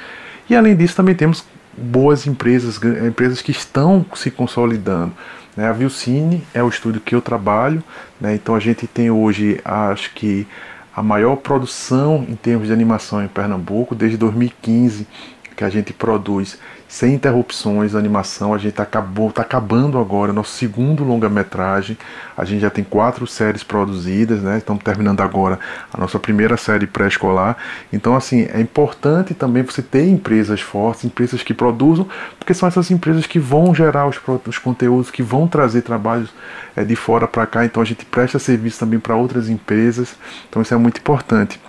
E 0.50 0.56
além 0.56 0.76
disso, 0.76 0.96
também 0.96 1.16
temos 1.16 1.44
boas 1.82 2.28
empresas, 2.28 2.80
empresas 3.06 3.42
que 3.42 3.52
estão 3.52 4.06
se 4.16 4.30
consolidando. 4.30 5.14
Né? 5.56 5.68
A 5.68 5.72
Vilcine 5.72 6.44
é 6.54 6.64
o 6.64 6.70
estúdio 6.70 7.02
que 7.02 7.16
eu 7.16 7.22
trabalho, 7.22 7.84
né? 8.20 8.36
então 8.36 8.56
a 8.56 8.60
gente 8.60 8.88
tem 8.88 9.10
hoje, 9.10 9.60
acho 9.64 10.14
que 10.14 10.48
a 10.96 11.02
maior 11.04 11.38
produção 11.38 12.26
em 12.28 12.36
termos 12.36 12.68
de 12.68 12.74
animação 12.74 13.24
em 13.24 13.28
Pernambuco 13.28 13.96
desde 13.96 14.18
2015 14.18 15.08
que 15.56 15.64
a 15.64 15.70
gente 15.70 15.92
produz 15.92 16.58
sem 16.90 17.14
interrupções 17.14 17.94
animação. 17.94 18.52
A 18.52 18.58
gente 18.58 18.82
acabou, 18.82 19.30
está 19.30 19.44
acabando 19.44 20.00
agora 20.00 20.34
nosso 20.34 20.58
segundo 20.58 21.04
longa-metragem. 21.04 21.96
A 22.36 22.44
gente 22.44 22.62
já 22.62 22.70
tem 22.72 22.84
quatro 22.84 23.28
séries 23.28 23.64
produzidas, 23.64 24.42
né? 24.42 24.58
Estamos 24.58 24.84
terminando 24.84 25.22
agora 25.22 25.60
a 25.94 25.98
nossa 26.00 26.18
primeira 26.18 26.58
série 26.58 26.88
pré-escolar. 26.88 27.56
Então, 27.94 28.16
assim, 28.16 28.48
é 28.52 28.60
importante 28.60 29.36
também 29.36 29.62
você 29.62 29.84
ter 29.84 30.10
empresas 30.10 30.62
fortes, 30.62 31.06
empresas 31.06 31.44
que 31.44 31.54
produzam, 31.54 32.08
porque 32.40 32.56
são 32.56 32.68
essas 32.68 32.90
empresas 32.90 33.28
que 33.28 33.38
vão 33.38 33.74
gerar 33.74 34.08
os, 34.08 34.20
os 34.48 34.58
conteúdos, 34.58 35.12
que 35.12 35.22
vão 35.22 35.48
trazer 35.48 35.84
trabalhos 35.84 36.34
é, 36.76 36.84
de 36.84 36.96
fora 36.96 37.28
para 37.28 37.46
cá. 37.46 37.64
Então, 37.64 37.84
a 37.84 37.86
gente 37.86 38.04
presta 38.04 38.40
serviço 38.40 38.80
também 38.80 39.00
para 39.00 39.16
outras 39.16 39.48
empresas. 39.48 40.16
Então, 40.50 40.60
isso 40.60 40.74
é 40.74 40.78
muito 40.78 40.98
importante. 40.98 41.60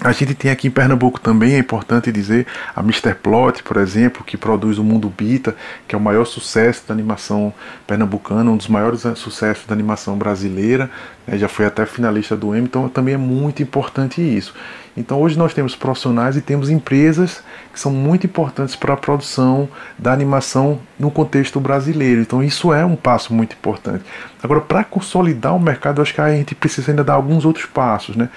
A 0.00 0.12
gente 0.12 0.32
tem 0.32 0.48
aqui 0.48 0.68
em 0.68 0.70
Pernambuco 0.70 1.18
também, 1.18 1.54
é 1.54 1.58
importante 1.58 2.12
dizer, 2.12 2.46
a 2.74 2.80
Mr. 2.80 3.16
Plot, 3.20 3.64
por 3.64 3.76
exemplo, 3.76 4.22
que 4.24 4.36
produz 4.36 4.78
o 4.78 4.84
Mundo 4.84 5.12
Bita, 5.16 5.56
que 5.88 5.94
é 5.94 5.98
o 5.98 6.00
maior 6.00 6.24
sucesso 6.24 6.84
da 6.86 6.94
animação 6.94 7.52
pernambucana, 7.84 8.48
um 8.48 8.56
dos 8.56 8.68
maiores 8.68 9.04
eh, 9.04 9.14
sucessos 9.16 9.66
da 9.66 9.74
animação 9.74 10.16
brasileira, 10.16 10.88
né, 11.26 11.36
já 11.36 11.48
foi 11.48 11.66
até 11.66 11.84
finalista 11.84 12.36
do 12.36 12.54
Emmy, 12.54 12.68
então 12.68 12.88
também 12.88 13.14
é 13.14 13.18
muito 13.18 13.60
importante 13.60 14.22
isso. 14.22 14.54
Então 14.96 15.20
hoje 15.20 15.38
nós 15.38 15.54
temos 15.54 15.76
profissionais 15.76 16.36
e 16.36 16.40
temos 16.40 16.70
empresas 16.70 17.42
que 17.72 17.78
são 17.78 17.92
muito 17.92 18.26
importantes 18.26 18.74
para 18.74 18.94
a 18.94 18.96
produção 18.96 19.68
da 19.96 20.12
animação 20.12 20.80
no 20.98 21.10
contexto 21.10 21.60
brasileiro. 21.60 22.20
Então 22.20 22.42
isso 22.42 22.72
é 22.72 22.84
um 22.84 22.96
passo 22.96 23.32
muito 23.32 23.54
importante. 23.54 24.04
Agora, 24.42 24.60
para 24.60 24.84
consolidar 24.84 25.54
o 25.54 25.60
mercado, 25.60 26.02
acho 26.02 26.14
que 26.14 26.20
a 26.20 26.30
gente 26.30 26.54
precisa 26.54 26.90
ainda 26.90 27.04
dar 27.04 27.14
alguns 27.14 27.44
outros 27.44 27.66
passos. 27.66 28.16
Né? 28.16 28.28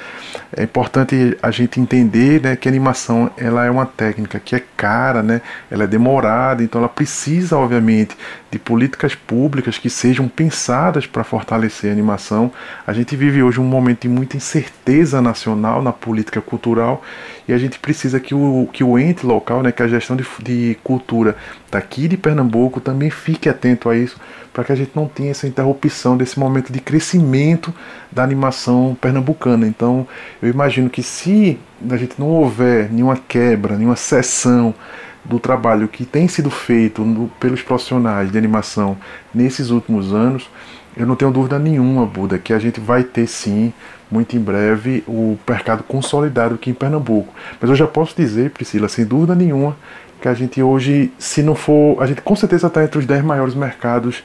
É 0.56 0.64
importante 0.64 1.38
a 1.42 1.51
gente 1.52 1.80
entender 1.80 2.42
né, 2.42 2.56
que 2.56 2.68
a 2.68 2.72
animação 2.72 3.30
ela 3.38 3.66
é 3.66 3.72
uma 3.72 3.86
técnica 3.86 4.40
que 4.40 4.56
é 4.56 4.64
cara, 4.76 5.22
né? 5.22 5.42
ela 5.70 5.84
é 5.84 5.88
demorada, 5.88 6.64
então 6.64 6.80
ela 6.80 6.90
precisa, 6.90 7.58
obviamente, 7.58 8.18
de 8.52 8.60
políticas 8.60 9.16
públicas 9.16 9.78
que 9.78 9.90
sejam 9.90 10.28
pensadas 10.28 11.08
para 11.08 11.24
fortalecer 11.24 11.90
a 11.90 11.94
animação. 11.94 12.52
A 12.86 12.92
gente 12.92 13.16
vive 13.16 13.42
hoje 13.42 13.62
um 13.62 13.64
momento 13.64 14.02
de 14.02 14.10
muita 14.10 14.36
incerteza 14.36 15.22
nacional 15.22 15.82
na 15.82 15.94
política 15.94 16.42
cultural 16.42 17.02
e 17.48 17.54
a 17.54 17.58
gente 17.58 17.80
precisa 17.80 18.20
que 18.20 18.36
o, 18.36 18.68
que 18.74 18.84
o 18.84 19.00
ente 19.00 19.26
local, 19.26 19.64
né, 19.64 19.72
que 19.72 19.82
a 19.82 19.88
gestão 19.88 20.18
de, 20.18 20.26
de 20.44 20.78
cultura 20.84 21.38
daqui 21.72 22.10
de 22.10 22.18
Pernambuco 22.18 22.82
também 22.82 23.10
fique 23.10 23.48
atento 23.48 23.90
a 23.90 23.96
isso, 23.96 24.20
para 24.52 24.66
que 24.66 24.74
a 24.74 24.76
gente 24.76 24.92
não 24.94 25.08
tenha 25.08 25.32
essa 25.32 25.48
interrupção 25.48 26.18
desse 26.18 26.38
momento 26.38 26.74
de 26.74 26.82
crescimento 26.82 27.74
da 28.12 28.22
animação 28.22 28.98
pernambucana. 29.00 29.66
Então, 29.66 30.06
eu 30.42 30.50
imagino 30.50 30.90
que 30.90 31.02
se 31.02 31.58
a 31.90 31.96
gente 31.96 32.20
não 32.20 32.28
houver 32.28 32.92
nenhuma 32.92 33.16
quebra, 33.16 33.78
nenhuma 33.78 33.96
cessão 33.96 34.76
do 35.24 35.40
trabalho 35.40 35.88
que 35.88 36.06
tem 36.06 36.28
sido 36.28 36.50
feito 36.50 37.04
no, 37.04 37.28
pelos 37.40 37.62
profissionais 37.62 38.32
de 38.32 38.38
animação 38.38 38.98
nesses 39.34 39.70
últimos 39.70 40.14
anos, 40.14 40.50
eu 40.96 41.06
não 41.06 41.16
tenho 41.16 41.32
dúvida 41.32 41.58
nenhuma, 41.58 42.06
Buda, 42.06 42.38
que 42.38 42.54
a 42.54 42.60
gente 42.60 42.80
vai 42.80 43.04
ter 43.04 43.28
sim, 43.28 43.74
muito 44.10 44.36
em 44.36 44.40
breve, 44.40 45.04
o 45.08 45.38
mercado 45.48 45.84
consolidado 45.84 46.56
aqui 46.56 46.70
em 46.70 46.74
Pernambuco. 46.74 47.34
Mas 47.60 47.70
eu 47.70 47.76
já 47.76 47.88
posso 47.88 48.14
dizer, 48.16 48.52
Priscila, 48.52 48.90
sem 48.90 49.06
dúvida 49.06 49.34
nenhuma, 49.34 49.78
que 50.22 50.28
a 50.28 50.34
gente 50.34 50.62
hoje, 50.62 51.12
se 51.18 51.42
não 51.42 51.56
for, 51.56 52.02
a 52.02 52.06
gente 52.06 52.22
com 52.22 52.36
certeza 52.36 52.68
está 52.68 52.84
entre 52.84 53.00
os 53.00 53.06
10 53.06 53.24
maiores 53.24 53.56
mercados 53.56 54.24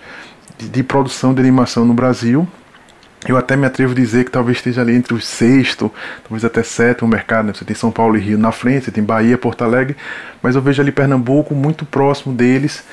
de, 0.59 0.69
de 0.69 0.83
produção 0.83 1.33
de 1.33 1.41
animação 1.41 1.85
no 1.85 1.95
Brasil, 1.95 2.47
eu 3.26 3.37
até 3.37 3.56
me 3.56 3.66
atrevo 3.66 3.92
a 3.92 3.95
dizer 3.95 4.25
que 4.25 4.30
talvez 4.30 4.59
esteja 4.59 4.80
ali 4.80 4.95
entre 4.95 5.14
o 5.14 5.21
sexto, 5.21 5.92
talvez 6.23 6.45
até 6.45 6.62
sétimo 6.62 7.09
mercado. 7.09 7.47
Né? 7.47 7.52
Você 7.54 7.64
tem 7.64 7.75
São 7.75 7.90
Paulo 7.90 8.16
e 8.16 8.21
Rio 8.21 8.38
na 8.38 8.52
frente, 8.52 8.87
você 8.87 8.90
tem 8.90 9.02
Bahia, 9.02 9.37
Porto 9.37 9.64
Alegre, 9.64 9.97
mas 10.42 10.54
eu 10.54 10.62
vejo 10.62 10.80
ali 10.80 10.92
Pernambuco 10.92 11.54
muito 11.54 11.85
próximo 11.85 12.35
deles, 12.35 12.85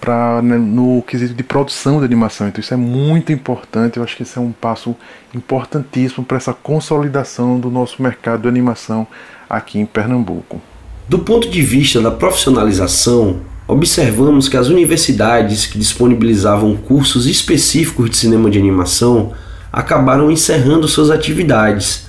para 0.00 0.42
né, 0.42 0.56
no 0.56 1.00
quesito 1.06 1.32
de 1.32 1.42
produção 1.44 2.00
de 2.00 2.04
animação. 2.04 2.48
Então 2.48 2.60
isso 2.60 2.74
é 2.74 2.76
muito 2.76 3.32
importante. 3.32 3.98
Eu 3.98 4.02
acho 4.02 4.16
que 4.16 4.24
isso 4.24 4.38
é 4.38 4.42
um 4.42 4.50
passo 4.50 4.96
importantíssimo 5.32 6.24
para 6.24 6.36
essa 6.36 6.52
consolidação 6.52 7.60
do 7.60 7.70
nosso 7.70 8.02
mercado 8.02 8.42
de 8.42 8.48
animação 8.48 9.06
aqui 9.48 9.78
em 9.78 9.86
Pernambuco. 9.86 10.60
Do 11.08 11.20
ponto 11.20 11.48
de 11.48 11.62
vista 11.62 12.00
da 12.00 12.10
profissionalização, 12.10 13.42
observamos 13.68 14.48
que 14.48 14.56
as 14.56 14.68
universidades 14.68 15.66
que 15.66 15.78
disponibilizavam 15.78 16.76
cursos 16.76 17.26
específicos 17.26 18.10
de 18.10 18.16
cinema 18.16 18.50
de 18.50 18.58
animação 18.58 19.32
acabaram 19.72 20.30
encerrando 20.30 20.86
suas 20.86 21.10
atividades. 21.10 22.06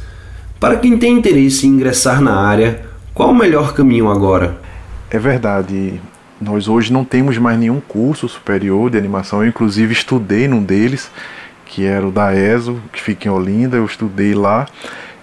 Para 0.59 0.75
quem 0.75 0.97
tem 0.97 1.17
interesse 1.17 1.65
em 1.65 1.71
ingressar 1.71 2.21
na 2.21 2.35
área, 2.35 2.81
qual 3.13 3.29
o 3.29 3.35
melhor 3.35 3.73
caminho 3.73 4.09
agora? 4.09 4.57
É 5.09 5.17
verdade. 5.17 6.01
Nós 6.41 6.67
hoje 6.67 6.91
não 6.91 7.05
temos 7.05 7.37
mais 7.37 7.57
nenhum 7.57 7.79
curso 7.79 8.27
superior 8.27 8.89
de 8.89 8.97
animação. 8.97 9.41
Eu, 9.41 9.49
inclusive, 9.49 9.93
estudei 9.93 10.47
num 10.47 10.61
deles, 10.61 11.09
que 11.65 11.85
era 11.85 12.05
o 12.05 12.11
da 12.11 12.35
ESO, 12.35 12.81
que 12.91 13.01
fica 13.01 13.27
em 13.27 13.31
Olinda. 13.31 13.77
Eu 13.77 13.85
estudei 13.85 14.33
lá 14.33 14.65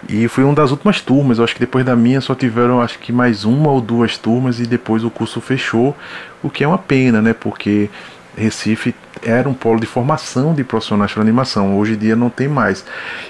e 0.09 0.29
fui 0.29 0.45
uma 0.45 0.55
das 0.55 0.71
últimas 0.71 1.01
turmas. 1.01 1.39
Eu 1.39 1.45
acho 1.45 1.55
que 1.55 1.61
depois 1.61 1.85
da 1.85 1.95
minha 1.95 2.21
só 2.21 2.35
tiveram, 2.35 2.81
acho 2.81 2.99
que 2.99 3.13
mais 3.13 3.45
uma 3.45 3.71
ou 3.71 3.81
duas 3.81 4.17
turmas 4.17 4.61
e 4.61 4.67
depois 4.67 5.05
o 5.05 5.11
curso 5.11 5.41
fechou, 5.41 5.97
o 6.43 6.49
que 6.49 6.65
é 6.65 6.69
uma 6.69 6.79
pena, 6.79 7.21
né? 7.21 7.35
Porque 7.35 7.91
Recife 8.37 8.95
era 9.23 9.49
um 9.49 9.55
polo 9.55 9.81
de 9.81 9.87
formação 9.87 10.55
de 10.55 10.65
profissionais 10.65 11.13
para 11.13 11.23
animação. 11.23 11.77
Hoje 11.79 11.95
em 11.95 11.99
dia 11.99 12.17
não 12.17 12.31
tem 12.31 12.49
mais. 12.49 12.85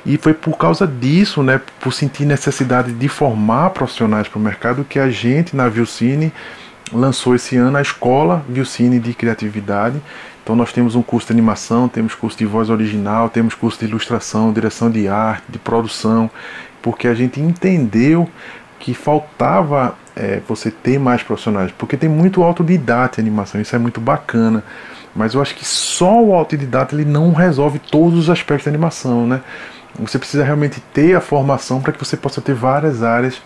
E 0.06 0.16
foi 0.16 0.34
por 0.34 0.56
causa 0.56 0.86
disso, 0.86 1.42
né, 1.42 1.60
por 1.80 1.92
sentir 1.92 2.24
necessidade 2.24 2.92
de 2.92 3.08
formar 3.08 3.70
profissionais 3.70 4.28
para 4.28 4.38
o 4.38 4.42
mercado, 4.42 4.84
que 4.84 4.98
a 4.98 5.10
gente 5.10 5.56
na 5.56 5.68
Vilcine 5.68 6.32
lançou 6.92 7.34
esse 7.34 7.56
ano 7.56 7.76
a 7.76 7.82
escola 7.82 8.44
Vilcine 8.48 8.98
de 8.98 9.14
criatividade. 9.14 10.00
Então 10.42 10.56
nós 10.56 10.72
temos 10.72 10.94
um 10.94 11.02
curso 11.02 11.28
de 11.28 11.32
animação, 11.32 11.88
temos 11.88 12.14
curso 12.14 12.36
de 12.36 12.46
voz 12.46 12.70
original, 12.70 13.28
temos 13.28 13.54
curso 13.54 13.78
de 13.78 13.86
ilustração, 13.86 14.52
direção 14.52 14.90
de 14.90 15.06
arte, 15.06 15.44
de 15.48 15.58
produção, 15.58 16.30
porque 16.82 17.06
a 17.06 17.14
gente 17.14 17.40
entendeu 17.40 18.28
que 18.78 18.94
faltava 18.94 19.94
é, 20.20 20.38
você 20.46 20.70
ter 20.70 20.98
mais 20.98 21.22
profissionais, 21.22 21.72
porque 21.72 21.96
tem 21.96 22.08
muito 22.08 22.42
autodidata 22.42 23.18
em 23.18 23.22
animação, 23.22 23.58
isso 23.58 23.74
é 23.74 23.78
muito 23.78 24.02
bacana. 24.02 24.62
Mas 25.16 25.32
eu 25.32 25.40
acho 25.40 25.56
que 25.56 25.64
só 25.64 26.22
o 26.22 26.34
autodidata 26.34 26.94
ele 26.94 27.06
não 27.06 27.32
resolve 27.32 27.78
todos 27.78 28.18
os 28.18 28.30
aspectos 28.30 28.66
da 28.66 28.70
animação, 28.70 29.26
né? 29.26 29.40
Você 29.98 30.18
precisa 30.18 30.44
realmente 30.44 30.80
ter 30.92 31.16
a 31.16 31.20
formação 31.20 31.80
para 31.80 31.92
que 31.92 31.98
você 31.98 32.16
possa 32.16 32.40
ter 32.40 32.54
várias 32.54 33.02
áreas 33.02 33.40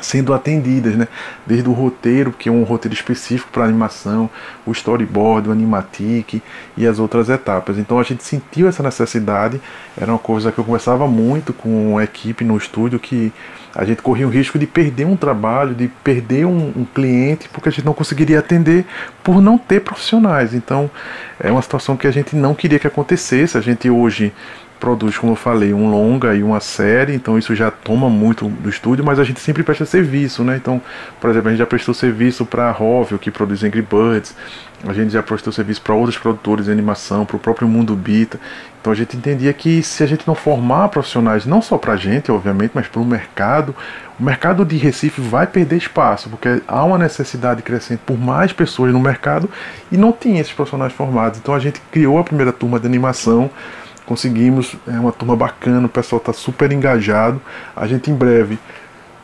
sendo 0.00 0.34
atendidas, 0.34 0.96
né? 0.96 1.06
Desde 1.46 1.68
o 1.68 1.72
roteiro, 1.72 2.32
que 2.32 2.48
é 2.48 2.52
um 2.52 2.64
roteiro 2.64 2.94
específico 2.94 3.50
para 3.52 3.64
animação, 3.64 4.28
o 4.66 4.72
storyboard, 4.72 5.48
o 5.48 5.52
animatic 5.52 6.42
e 6.76 6.86
as 6.86 6.98
outras 6.98 7.30
etapas. 7.30 7.78
Então 7.78 7.98
a 7.98 8.02
gente 8.02 8.24
sentiu 8.24 8.68
essa 8.68 8.82
necessidade, 8.82 9.60
era 9.96 10.10
uma 10.10 10.18
coisa 10.18 10.50
que 10.50 10.58
eu 10.58 10.64
conversava 10.64 11.06
muito 11.06 11.52
com 11.52 11.96
a 11.96 12.04
equipe 12.04 12.44
no 12.44 12.56
estúdio 12.56 12.98
que 12.98 13.32
a 13.74 13.84
gente 13.84 14.02
corria 14.02 14.26
o 14.26 14.30
risco 14.30 14.58
de 14.58 14.66
perder 14.66 15.06
um 15.06 15.16
trabalho, 15.16 15.74
de 15.74 15.88
perder 15.88 16.44
um, 16.44 16.72
um 16.76 16.84
cliente, 16.84 17.48
porque 17.48 17.68
a 17.68 17.72
gente 17.72 17.84
não 17.84 17.94
conseguiria 17.94 18.38
atender 18.38 18.84
por 19.22 19.40
não 19.40 19.56
ter 19.56 19.80
profissionais. 19.80 20.52
Então 20.52 20.90
é 21.40 21.50
uma 21.50 21.62
situação 21.62 21.96
que 21.96 22.06
a 22.06 22.10
gente 22.10 22.36
não 22.36 22.54
queria 22.54 22.78
que 22.78 22.86
acontecesse. 22.86 23.56
A 23.56 23.60
gente 23.60 23.88
hoje 23.88 24.32
produz, 24.82 25.16
como 25.16 25.30
eu 25.30 25.36
falei, 25.36 25.72
um 25.72 25.88
longa 25.88 26.34
e 26.34 26.42
uma 26.42 26.58
série, 26.58 27.14
então 27.14 27.38
isso 27.38 27.54
já 27.54 27.70
toma 27.70 28.10
muito 28.10 28.48
do 28.48 28.68
estúdio, 28.68 29.04
mas 29.04 29.20
a 29.20 29.22
gente 29.22 29.38
sempre 29.38 29.62
presta 29.62 29.86
serviço, 29.86 30.42
né? 30.42 30.56
Então, 30.56 30.82
por 31.20 31.30
exemplo, 31.30 31.46
a 31.46 31.50
gente 31.52 31.60
já 31.60 31.66
prestou 31.66 31.94
serviço 31.94 32.44
para 32.44 32.68
a 32.68 32.72
Rovio, 32.72 33.16
que 33.16 33.30
produz 33.30 33.62
Angry 33.62 33.80
Birds, 33.80 34.34
a 34.84 34.92
gente 34.92 35.12
já 35.12 35.22
prestou 35.22 35.52
serviço 35.52 35.80
para 35.82 35.94
outros 35.94 36.18
produtores 36.18 36.64
de 36.64 36.72
animação, 36.72 37.24
para 37.24 37.36
o 37.36 37.38
próprio 37.38 37.68
Mundo 37.68 37.94
Bita. 37.94 38.40
Então 38.80 38.92
a 38.92 38.96
gente 38.96 39.16
entendia 39.16 39.52
que 39.52 39.84
se 39.84 40.02
a 40.02 40.06
gente 40.06 40.26
não 40.26 40.34
formar 40.34 40.88
profissionais, 40.88 41.46
não 41.46 41.62
só 41.62 41.78
para 41.78 41.92
a 41.92 41.96
gente, 41.96 42.32
obviamente, 42.32 42.72
mas 42.74 42.88
para 42.88 43.00
o 43.00 43.04
mercado, 43.04 43.76
o 44.18 44.22
mercado 44.24 44.64
de 44.64 44.76
Recife 44.76 45.20
vai 45.20 45.46
perder 45.46 45.76
espaço, 45.76 46.28
porque 46.28 46.60
há 46.66 46.84
uma 46.84 46.98
necessidade 46.98 47.62
crescente 47.62 48.00
por 48.04 48.18
mais 48.18 48.52
pessoas 48.52 48.92
no 48.92 48.98
mercado 48.98 49.48
e 49.92 49.96
não 49.96 50.10
tinha 50.10 50.40
esses 50.40 50.52
profissionais 50.52 50.92
formados. 50.92 51.38
Então 51.38 51.54
a 51.54 51.60
gente 51.60 51.80
criou 51.92 52.18
a 52.18 52.24
primeira 52.24 52.52
turma 52.52 52.80
de 52.80 52.86
animação 52.86 53.48
Conseguimos, 54.12 54.76
é 54.86 55.00
uma 55.00 55.10
turma 55.10 55.34
bacana, 55.34 55.86
o 55.86 55.88
pessoal 55.88 56.18
está 56.18 56.34
super 56.34 56.70
engajado. 56.70 57.40
A 57.74 57.86
gente 57.86 58.10
em 58.10 58.14
breve 58.14 58.58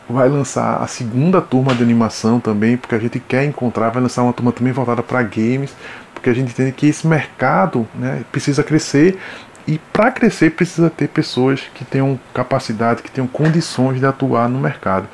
vai 0.08 0.30
lançar 0.30 0.82
a 0.82 0.86
segunda 0.86 1.42
turma 1.42 1.74
de 1.74 1.82
animação 1.82 2.40
também, 2.40 2.74
porque 2.74 2.94
a 2.94 2.98
gente 2.98 3.20
quer 3.20 3.44
encontrar, 3.44 3.90
vai 3.90 4.02
lançar 4.02 4.22
uma 4.22 4.32
turma 4.32 4.50
também 4.50 4.72
voltada 4.72 5.02
para 5.02 5.22
games, 5.22 5.76
porque 6.14 6.30
a 6.30 6.32
gente 6.32 6.52
entende 6.52 6.72
que 6.72 6.86
esse 6.86 7.06
mercado 7.06 7.86
né, 7.94 8.24
precisa 8.32 8.64
crescer 8.64 9.18
e 9.66 9.78
para 9.92 10.10
crescer 10.10 10.52
precisa 10.52 10.88
ter 10.88 11.08
pessoas 11.08 11.60
que 11.74 11.84
tenham 11.84 12.18
capacidade, 12.32 13.02
que 13.02 13.10
tenham 13.10 13.28
condições 13.28 14.00
de 14.00 14.06
atuar 14.06 14.48
no 14.48 14.58
mercado. 14.58 15.06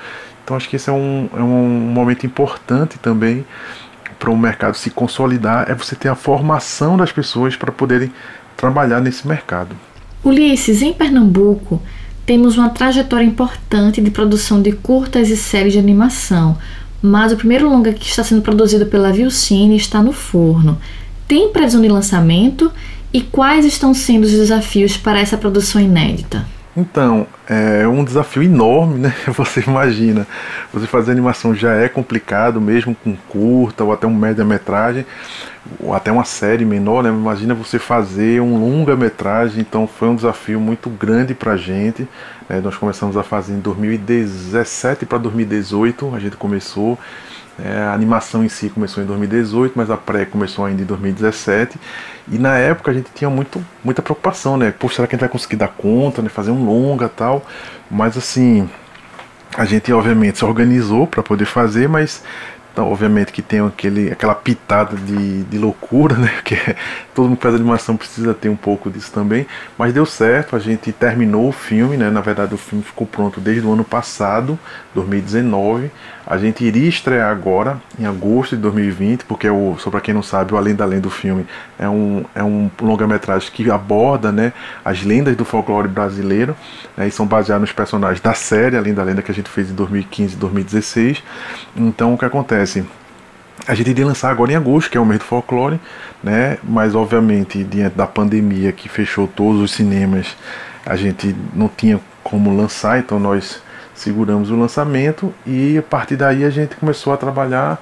Então 0.45 0.57
acho 0.57 0.69
que 0.69 0.77
esse 0.77 0.89
é 0.89 0.93
um, 0.93 1.29
é 1.35 1.43
um 1.43 1.69
momento 1.69 2.25
importante 2.25 2.97
também 2.97 3.45
para 4.21 4.31
o 4.31 4.39
mercado 4.39 4.77
se 4.77 4.89
consolidar, 4.89 5.69
é 5.69 5.75
você 5.75 5.97
ter 5.97 6.11
a 6.11 6.15
formação 6.15 6.97
das 6.97 7.11
pessoas 7.11 7.57
para 7.57 7.73
poderem 7.73 8.13
trabalhar 8.57 9.01
nesse 9.01 9.27
mercado. 9.27 9.77
Ulisses, 10.25 10.81
em 10.83 10.93
Pernambuco, 10.93 11.83
temos 12.25 12.57
uma 12.57 12.71
trajetória 12.71 13.25
importante 13.25 14.01
de 14.01 14.11
produção 14.11 14.63
de 14.63 14.73
curtas 14.73 15.29
e 15.29 15.37
séries 15.37 15.75
de 15.75 15.79
animação, 15.79 16.57
mas 17.03 17.33
o 17.33 17.37
primeiro 17.37 17.69
longa 17.69 17.93
que 17.93 18.07
está 18.07 18.25
sendo 18.25 18.41
produzido 18.41 18.87
pela 18.87 19.13
Vilcine 19.13 19.77
está 19.77 20.03
no 20.03 20.13
forno. 20.13 20.79
Tem 21.29 21.51
previsão 21.51 21.83
de 21.83 21.89
lançamento 21.89 22.73
e 23.13 23.21
quais 23.21 23.67
estão 23.67 23.93
sendo 23.93 24.25
os 24.25 24.31
desafios 24.31 24.97
para 24.97 25.21
essa 25.21 25.37
produção 25.37 25.81
inédita? 25.81 26.47
Então, 26.77 27.25
é 27.49 27.87
um 27.87 28.03
desafio 28.03 28.43
enorme, 28.43 28.99
né? 28.99 29.15
Você 29.29 29.61
imagina, 29.61 30.27
você 30.73 30.89
fazer 30.89 31.13
animação 31.13 31.55
já 31.55 31.73
é 31.75 31.89
complicado, 31.89 32.61
mesmo 32.61 32.97
com 32.97 33.15
curta 33.29 33.85
ou 33.85 33.93
até 33.93 34.09
um 34.09 34.15
média-metragem, 34.15 35.07
ou 35.79 35.95
até 35.95 36.11
uma 36.11 36.25
série 36.25 36.65
menor, 36.65 37.05
né? 37.05 37.11
Imagina 37.11 37.55
você 37.55 37.79
fazer 37.79 38.41
um 38.41 38.59
longa-metragem, 38.59 39.61
então 39.61 39.87
foi 39.87 40.09
um 40.09 40.17
desafio 40.17 40.61
muito 40.61 40.91
grande 40.91 41.33
pra 41.33 41.57
gente. 41.57 42.09
Né? 42.49 42.61
Nós 42.61 42.77
começamos 42.77 43.17
a 43.17 43.23
fazer 43.23 43.55
em 43.55 43.61
2017 43.61 45.07
para 45.07 45.19
2018, 45.19 46.13
a 46.15 46.19
gente 46.19 46.37
começou. 46.37 46.99
É, 47.63 47.83
a 47.83 47.93
animação 47.93 48.45
em 48.45 48.49
si 48.49 48.69
começou 48.69 49.03
em 49.03 49.07
2018, 49.07 49.75
mas 49.77 49.91
a 49.91 49.97
pré 49.97 50.25
começou 50.25 50.65
ainda 50.65 50.83
em 50.83 50.85
2017. 50.85 51.79
E 52.29 52.39
na 52.39 52.59
época 52.59 52.91
a 52.91 52.95
gente 52.95 53.11
tinha 53.15 53.31
muito, 53.31 53.65
muita 53.85 54.03
preocupação, 54.03 54.57
né? 54.57 54.73
Pô, 54.77 54.89
será 54.89 55.07
que 55.07 55.15
a 55.15 55.17
gente 55.17 55.21
vai 55.21 55.29
conseguir 55.29 55.57
dar 55.57 55.69
conta, 55.69 56.21
né? 56.21 56.29
Fazer 56.29 56.51
um 56.51 56.65
longa 56.65 57.09
tal. 57.09 57.47
Mas 57.91 58.17
assim, 58.17 58.69
a 59.57 59.65
gente 59.65 59.93
obviamente 59.93 60.39
se 60.39 60.45
organizou 60.45 61.07
para 61.07 61.23
poder 61.23 61.45
fazer, 61.45 61.89
mas 61.89 62.25
então, 62.75 62.91
obviamente 62.91 63.31
que 63.31 63.41
tem 63.41 63.65
aquele, 63.65 64.11
aquela 64.11 64.35
pitada 64.35 64.97
de, 64.97 65.45
de 65.45 65.59
loucura, 65.59 66.17
né? 66.19 66.27
Porque 66.35 66.57
todo 67.15 67.29
mundo 67.29 67.37
que 67.37 67.43
faz 67.45 67.55
animação 67.55 67.97
precisa 67.97 68.35
ter 68.35 68.49
um 68.49 68.57
pouco 68.57 68.91
disso 68.91 69.13
também. 69.13 69.47
Mas 69.79 69.95
deu 69.95 70.05
certo, 70.05 70.57
a 70.57 70.59
gente 70.59 70.91
terminou 70.91 71.49
o 71.49 71.53
filme, 71.53 71.97
né? 71.97 72.11
Na 72.11 72.21
verdade, 72.21 72.53
o 72.53 72.59
filme 72.59 72.83
ficou 72.83 73.07
pronto 73.07 73.41
desde 73.41 73.65
o 73.65 73.73
ano 73.73 73.85
passado, 73.85 74.59
2019. 74.93 75.89
A 76.27 76.39
gente 76.39 76.65
iria 76.65 76.89
estrear 76.89 77.31
agora, 77.31 77.81
em 77.99 78.07
agosto 78.07 78.57
de 78.57 78.63
2020, 78.63 79.25
porque, 79.27 79.49
o, 79.49 79.77
só 79.79 79.91
para 79.91 80.01
quem 80.01 80.15
não 80.15 80.23
sabe, 80.23 80.55
o 80.55 80.57
Além 80.57 80.75
da 80.75 80.85
Lenda 80.85 81.03
do 81.03 81.11
filme 81.11 81.47
é 81.79 81.89
um, 81.89 82.25
é 82.35 82.43
um 82.43 82.71
longa-metragem 82.81 83.53
que 83.53 83.71
aborda 83.71 84.33
né, 84.33 84.53
as 84.83 85.03
lendas 85.03 85.37
do 85.37 85.45
folclore 85.45 85.87
brasileiro, 85.87 86.57
né, 86.97 87.07
e 87.07 87.11
são 87.11 87.27
baseados 87.27 87.61
nos 87.61 87.73
personagens 87.73 88.23
da 88.23 88.33
série 88.33 88.77
Além 88.77 88.95
da 88.95 89.03
Lenda 89.03 89.21
que 89.21 89.31
a 89.31 89.35
gente 89.35 89.51
fez 89.51 89.71
em 89.71 89.75
2015 89.75 90.35
e 90.35 90.37
2016. 90.39 91.23
Então, 91.77 92.15
o 92.15 92.19
que 92.19 92.25
acontece? 92.25 92.64
A 93.67 93.75
gente 93.75 93.91
iria 93.91 94.07
lançar 94.07 94.31
agora 94.31 94.53
em 94.53 94.57
agosto, 94.57 94.91
que 94.91 94.99
é 94.99 95.01
o 95.01 95.07
mês 95.07 95.21
do 95.21 95.25
folclore, 95.25 95.81
né? 96.23 96.59
mas 96.63 96.95
obviamente, 96.95 97.63
diante 97.65 97.97
da 97.97 98.07
pandemia 98.07 98.73
que 98.73 98.89
fechou 98.89 99.27
todos 99.27 99.61
os 99.61 99.71
cinemas, 99.73 100.37
a 100.85 100.97
gente 100.97 101.35
não 101.55 101.69
tinha 101.69 102.01
como 102.23 102.55
lançar, 102.55 102.99
então 102.99 103.19
nós 103.19 103.63
seguramos 103.95 104.51
o 104.51 104.57
lançamento 104.57 105.33
e 105.47 105.79
a 105.79 105.83
partir 105.83 106.17
daí 106.17 106.45
a 106.45 106.51
gente 106.51 106.75
começou 106.77 107.13
a 107.13 107.17
trabalhar 107.17 107.81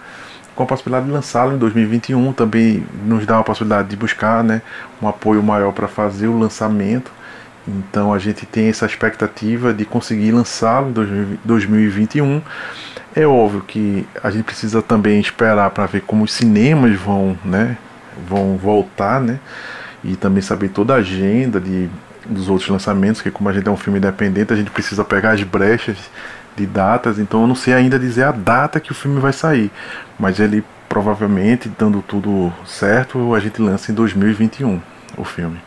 com 0.55 0.63
a 0.63 0.67
possibilidade 0.67 1.07
de 1.07 1.13
lançá-lo 1.13 1.55
em 1.55 1.59
2021. 1.59 2.33
Também 2.33 2.87
nos 3.05 3.27
dá 3.27 3.39
a 3.39 3.43
possibilidade 3.43 3.89
de 3.89 3.97
buscar 3.97 4.45
né, 4.45 4.63
um 5.01 5.09
apoio 5.09 5.43
maior 5.43 5.73
para 5.73 5.89
fazer 5.89 6.29
o 6.29 6.39
lançamento. 6.39 7.11
Então 7.67 8.13
a 8.13 8.19
gente 8.19 8.45
tem 8.45 8.69
essa 8.69 8.87
expectativa 8.87 9.73
de 9.73 9.85
conseguir 9.85 10.33
lançá-lo 10.33 10.89
em 10.89 11.39
2021. 11.45 12.43
É 13.15 13.27
óbvio 13.27 13.61
que 13.61 14.07
a 14.23 14.31
gente 14.31 14.45
precisa 14.45 14.81
também 14.81 15.21
esperar 15.21 15.71
para 15.71 15.87
ver 15.87 16.01
como 16.03 16.25
os 16.25 16.33
cinemas 16.33 16.99
vão, 16.99 17.37
né, 17.45 17.77
vão 18.29 18.57
voltar, 18.57 19.21
né, 19.21 19.39
e 20.03 20.17
também 20.17 20.43
saber 20.43 20.69
toda 20.69 20.95
a 20.95 20.97
agenda 20.97 21.61
de 21.61 21.89
dos 22.25 22.49
outros 22.49 22.69
lançamentos, 22.69 23.21
que 23.21 23.33
como 23.33 23.49
a 23.49 23.53
gente 23.53 23.67
é 23.67 23.71
um 23.71 23.77
filme 23.77 23.99
independente, 23.99 24.53
a 24.53 24.57
gente 24.57 24.71
precisa 24.71 25.05
pegar 25.05 25.33
as 25.33 25.43
brechas 25.43 25.97
de 26.57 26.67
datas, 26.67 27.19
então 27.19 27.43
eu 27.43 27.47
não 27.49 27.55
sei 27.57 27.75
ainda 27.75 27.99
dizer 27.99 28.23
a 28.23 28.31
data 28.31 28.79
que 28.79 28.93
o 28.93 28.95
filme 28.95 29.19
vai 29.19 29.33
sair, 29.33 29.73
mas 30.19 30.39
ele 30.39 30.63
provavelmente, 30.89 31.71
dando 31.77 32.01
tudo 32.01 32.53
certo, 32.67 33.35
a 33.35 33.41
gente 33.41 33.61
lança 33.61 33.91
em 33.91 33.95
2021 33.95 34.81
o 35.17 35.25
filme. 35.25 35.59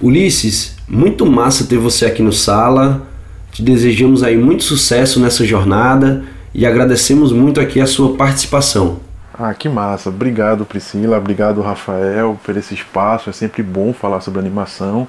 Ulisses, 0.00 0.76
muito 0.88 1.24
massa 1.24 1.64
ter 1.64 1.78
você 1.78 2.04
aqui 2.04 2.20
no 2.22 2.32
Sala. 2.32 3.06
Te 3.52 3.62
desejamos 3.62 4.24
aí 4.24 4.36
muito 4.36 4.64
sucesso 4.64 5.20
nessa 5.20 5.46
jornada 5.46 6.24
e 6.54 6.66
agradecemos 6.66 7.32
muito 7.32 7.60
aqui 7.60 7.80
a 7.80 7.86
sua 7.86 8.16
participação. 8.16 9.00
Ah, 9.32 9.54
que 9.54 9.68
massa. 9.68 10.10
Obrigado, 10.10 10.66
Priscila. 10.66 11.16
Obrigado, 11.16 11.62
Rafael, 11.62 12.38
por 12.44 12.56
esse 12.56 12.74
espaço. 12.74 13.30
É 13.30 13.32
sempre 13.32 13.62
bom 13.62 13.92
falar 13.92 14.20
sobre 14.20 14.40
animação. 14.40 15.08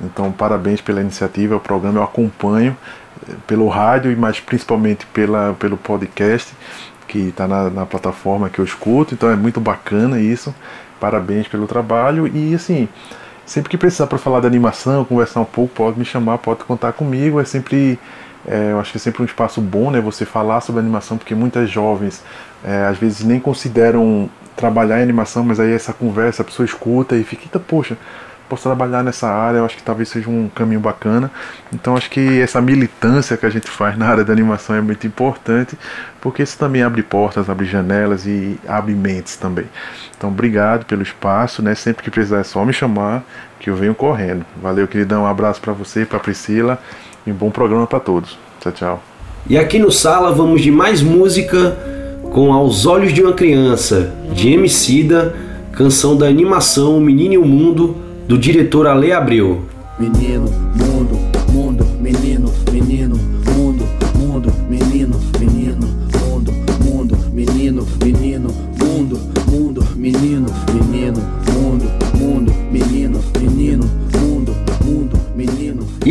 Então, 0.00 0.30
parabéns 0.30 0.80
pela 0.80 1.00
iniciativa. 1.00 1.56
O 1.56 1.60
programa 1.60 1.98
eu 1.98 2.02
acompanho 2.02 2.76
eh, 3.26 3.32
pelo 3.46 3.68
rádio 3.68 4.12
e 4.12 4.16
mais 4.16 4.40
principalmente 4.40 5.06
pela, 5.06 5.54
pelo 5.58 5.78
podcast 5.78 6.54
que 7.08 7.28
está 7.28 7.48
na, 7.48 7.70
na, 7.70 7.86
plataforma 7.86 8.50
que 8.50 8.58
eu 8.58 8.64
escuto. 8.64 9.14
Então, 9.14 9.30
é 9.30 9.36
muito 9.36 9.60
bacana 9.60 10.20
isso. 10.20 10.54
Parabéns 11.00 11.48
pelo 11.48 11.66
trabalho. 11.66 12.26
E, 12.26 12.54
assim, 12.54 12.86
sempre 13.46 13.70
que 13.70 13.78
precisar 13.78 14.06
para 14.06 14.18
falar 14.18 14.40
de 14.40 14.46
animação, 14.46 15.04
conversar 15.04 15.40
um 15.40 15.46
pouco, 15.46 15.74
pode 15.74 15.98
me 15.98 16.04
chamar, 16.04 16.38
pode 16.38 16.64
contar 16.64 16.92
comigo. 16.92 17.40
É 17.40 17.44
sempre 17.44 17.98
é, 18.46 18.72
eu 18.72 18.80
acho 18.80 18.90
que 18.90 18.98
é 18.98 19.00
sempre 19.00 19.22
um 19.22 19.24
espaço 19.24 19.60
bom, 19.60 19.90
né, 19.90 20.00
você 20.00 20.24
falar 20.24 20.60
sobre 20.60 20.80
animação, 20.80 21.16
porque 21.16 21.34
muitas 21.34 21.70
jovens 21.70 22.22
é, 22.64 22.86
às 22.86 22.98
vezes 22.98 23.24
nem 23.24 23.38
consideram 23.38 24.28
trabalhar 24.56 24.98
em 25.00 25.02
animação, 25.02 25.44
mas 25.44 25.58
aí 25.60 25.72
essa 25.72 25.92
conversa, 25.92 26.42
a 26.42 26.44
pessoa 26.44 26.66
escuta 26.66 27.16
e 27.16 27.24
fica, 27.24 27.58
poxa, 27.58 27.96
posso 28.48 28.64
trabalhar 28.64 29.02
nessa 29.02 29.28
área, 29.30 29.58
eu 29.58 29.64
acho 29.64 29.76
que 29.76 29.82
talvez 29.82 30.10
seja 30.10 30.28
um 30.28 30.46
caminho 30.54 30.78
bacana. 30.78 31.30
Então 31.72 31.96
acho 31.96 32.10
que 32.10 32.38
essa 32.38 32.60
militância 32.60 33.34
que 33.34 33.46
a 33.46 33.50
gente 33.50 33.70
faz 33.70 33.96
na 33.96 34.06
área 34.06 34.22
da 34.22 34.32
animação 34.32 34.76
é 34.76 34.80
muito 34.82 35.06
importante, 35.06 35.78
porque 36.20 36.42
isso 36.42 36.58
também 36.58 36.82
abre 36.82 37.02
portas, 37.02 37.48
abre 37.48 37.64
janelas 37.64 38.26
e 38.26 38.60
abre 38.68 38.92
mentes 38.92 39.36
também. 39.36 39.64
Então 40.18 40.28
obrigado 40.28 40.84
pelo 40.84 41.02
espaço, 41.02 41.62
né? 41.62 41.74
Sempre 41.74 42.02
que 42.02 42.10
precisar 42.10 42.40
é 42.40 42.44
só 42.44 42.62
me 42.62 42.74
chamar, 42.74 43.24
que 43.58 43.70
eu 43.70 43.74
venho 43.74 43.94
correndo. 43.94 44.44
Valeu, 44.60 44.86
queridão, 44.86 45.22
um 45.22 45.26
abraço 45.26 45.58
para 45.58 45.72
você, 45.72 46.04
para 46.04 46.18
Priscila 46.18 46.78
e 47.26 47.32
um 47.32 47.34
bom 47.34 47.50
programa 47.50 47.86
para 47.86 48.00
todos. 48.00 48.38
Tchau, 48.60 48.72
tchau. 48.72 49.02
E 49.48 49.58
aqui 49.58 49.78
no 49.78 49.90
Sala 49.90 50.32
vamos 50.32 50.62
de 50.62 50.70
mais 50.70 51.02
música 51.02 51.76
com 52.32 52.52
Aos 52.52 52.86
Olhos 52.86 53.12
de 53.12 53.22
uma 53.22 53.32
Criança, 53.32 54.12
de 54.32 54.52
Emicida, 54.52 55.34
canção 55.72 56.16
da 56.16 56.26
animação 56.26 57.00
Menino 57.00 57.34
e 57.34 57.38
o 57.38 57.44
Mundo, 57.44 57.96
do 58.26 58.38
diretor 58.38 58.86
Ale 58.86 59.12
Abreu. 59.12 59.62
Menino, 59.98 60.44
mundo, 60.74 61.16
mundo, 61.16 61.21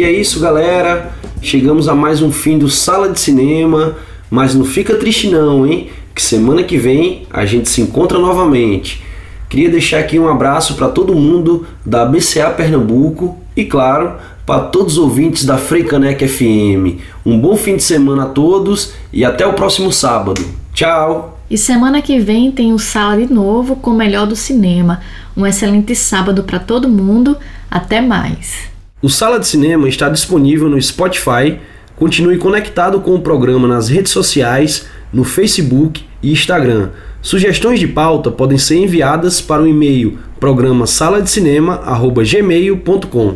E 0.01 0.03
é 0.03 0.11
isso, 0.11 0.39
galera. 0.39 1.11
Chegamos 1.43 1.87
a 1.87 1.93
mais 1.93 2.23
um 2.23 2.31
fim 2.31 2.57
do 2.57 2.67
Sala 2.67 3.07
de 3.07 3.19
Cinema, 3.19 3.97
mas 4.31 4.55
não 4.55 4.65
fica 4.65 4.95
triste 4.95 5.27
não, 5.27 5.63
hein? 5.63 5.91
Que 6.15 6.23
semana 6.23 6.63
que 6.63 6.75
vem 6.75 7.27
a 7.29 7.45
gente 7.45 7.69
se 7.69 7.81
encontra 7.81 8.17
novamente. 8.17 9.03
Queria 9.47 9.69
deixar 9.69 9.99
aqui 9.99 10.17
um 10.17 10.27
abraço 10.27 10.73
para 10.73 10.89
todo 10.89 11.13
mundo 11.13 11.67
da 11.85 12.03
BCA 12.03 12.49
Pernambuco 12.49 13.37
e, 13.55 13.63
claro, 13.63 14.13
para 14.43 14.61
todos 14.61 14.93
os 14.93 14.97
ouvintes 14.97 15.45
da 15.45 15.59
Freicanec 15.59 16.27
FM. 16.27 16.99
Um 17.23 17.39
bom 17.39 17.55
fim 17.55 17.75
de 17.75 17.83
semana 17.83 18.23
a 18.23 18.29
todos 18.29 18.93
e 19.13 19.23
até 19.23 19.45
o 19.45 19.53
próximo 19.53 19.91
sábado. 19.93 20.43
Tchau! 20.73 21.39
E 21.47 21.59
semana 21.59 22.01
que 22.01 22.19
vem 22.19 22.51
tem 22.51 22.73
o 22.73 22.79
Sala 22.79 23.17
de 23.17 23.31
novo 23.31 23.75
com 23.75 23.91
o 23.91 23.95
melhor 23.95 24.25
do 24.25 24.35
cinema. 24.35 24.99
Um 25.37 25.45
excelente 25.45 25.93
sábado 25.93 26.41
para 26.43 26.57
todo 26.57 26.89
mundo. 26.89 27.37
Até 27.69 28.01
mais! 28.01 28.71
O 29.03 29.09
Sala 29.09 29.39
de 29.39 29.47
Cinema 29.47 29.89
está 29.89 30.09
disponível 30.09 30.69
no 30.69 30.79
Spotify. 30.79 31.57
Continue 31.95 32.37
conectado 32.37 33.01
com 33.01 33.15
o 33.15 33.21
programa 33.21 33.67
nas 33.67 33.89
redes 33.89 34.11
sociais, 34.11 34.85
no 35.11 35.23
Facebook 35.23 36.05
e 36.21 36.31
Instagram. 36.31 36.89
Sugestões 37.19 37.79
de 37.79 37.87
pauta 37.87 38.29
podem 38.29 38.59
ser 38.59 38.77
enviadas 38.77 39.41
para 39.41 39.63
o 39.63 39.67
e-mail 39.67 40.19
programa 40.39 40.85
sala 40.85 41.19
de. 41.19 41.31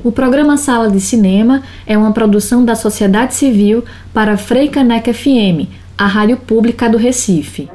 O 0.04 0.12
programa 0.12 0.58
Sala 0.58 0.90
de 0.90 1.00
Cinema 1.02 1.64
é 1.88 1.98
uma 1.98 2.12
produção 2.12 2.64
da 2.64 2.76
sociedade 2.76 3.34
civil 3.34 3.84
para 4.14 4.38
Freicaneca 4.38 5.12
FM, 5.12 5.68
a 5.98 6.06
rádio 6.06 6.38
pública 6.38 6.88
do 6.88 6.98
Recife. 6.98 7.68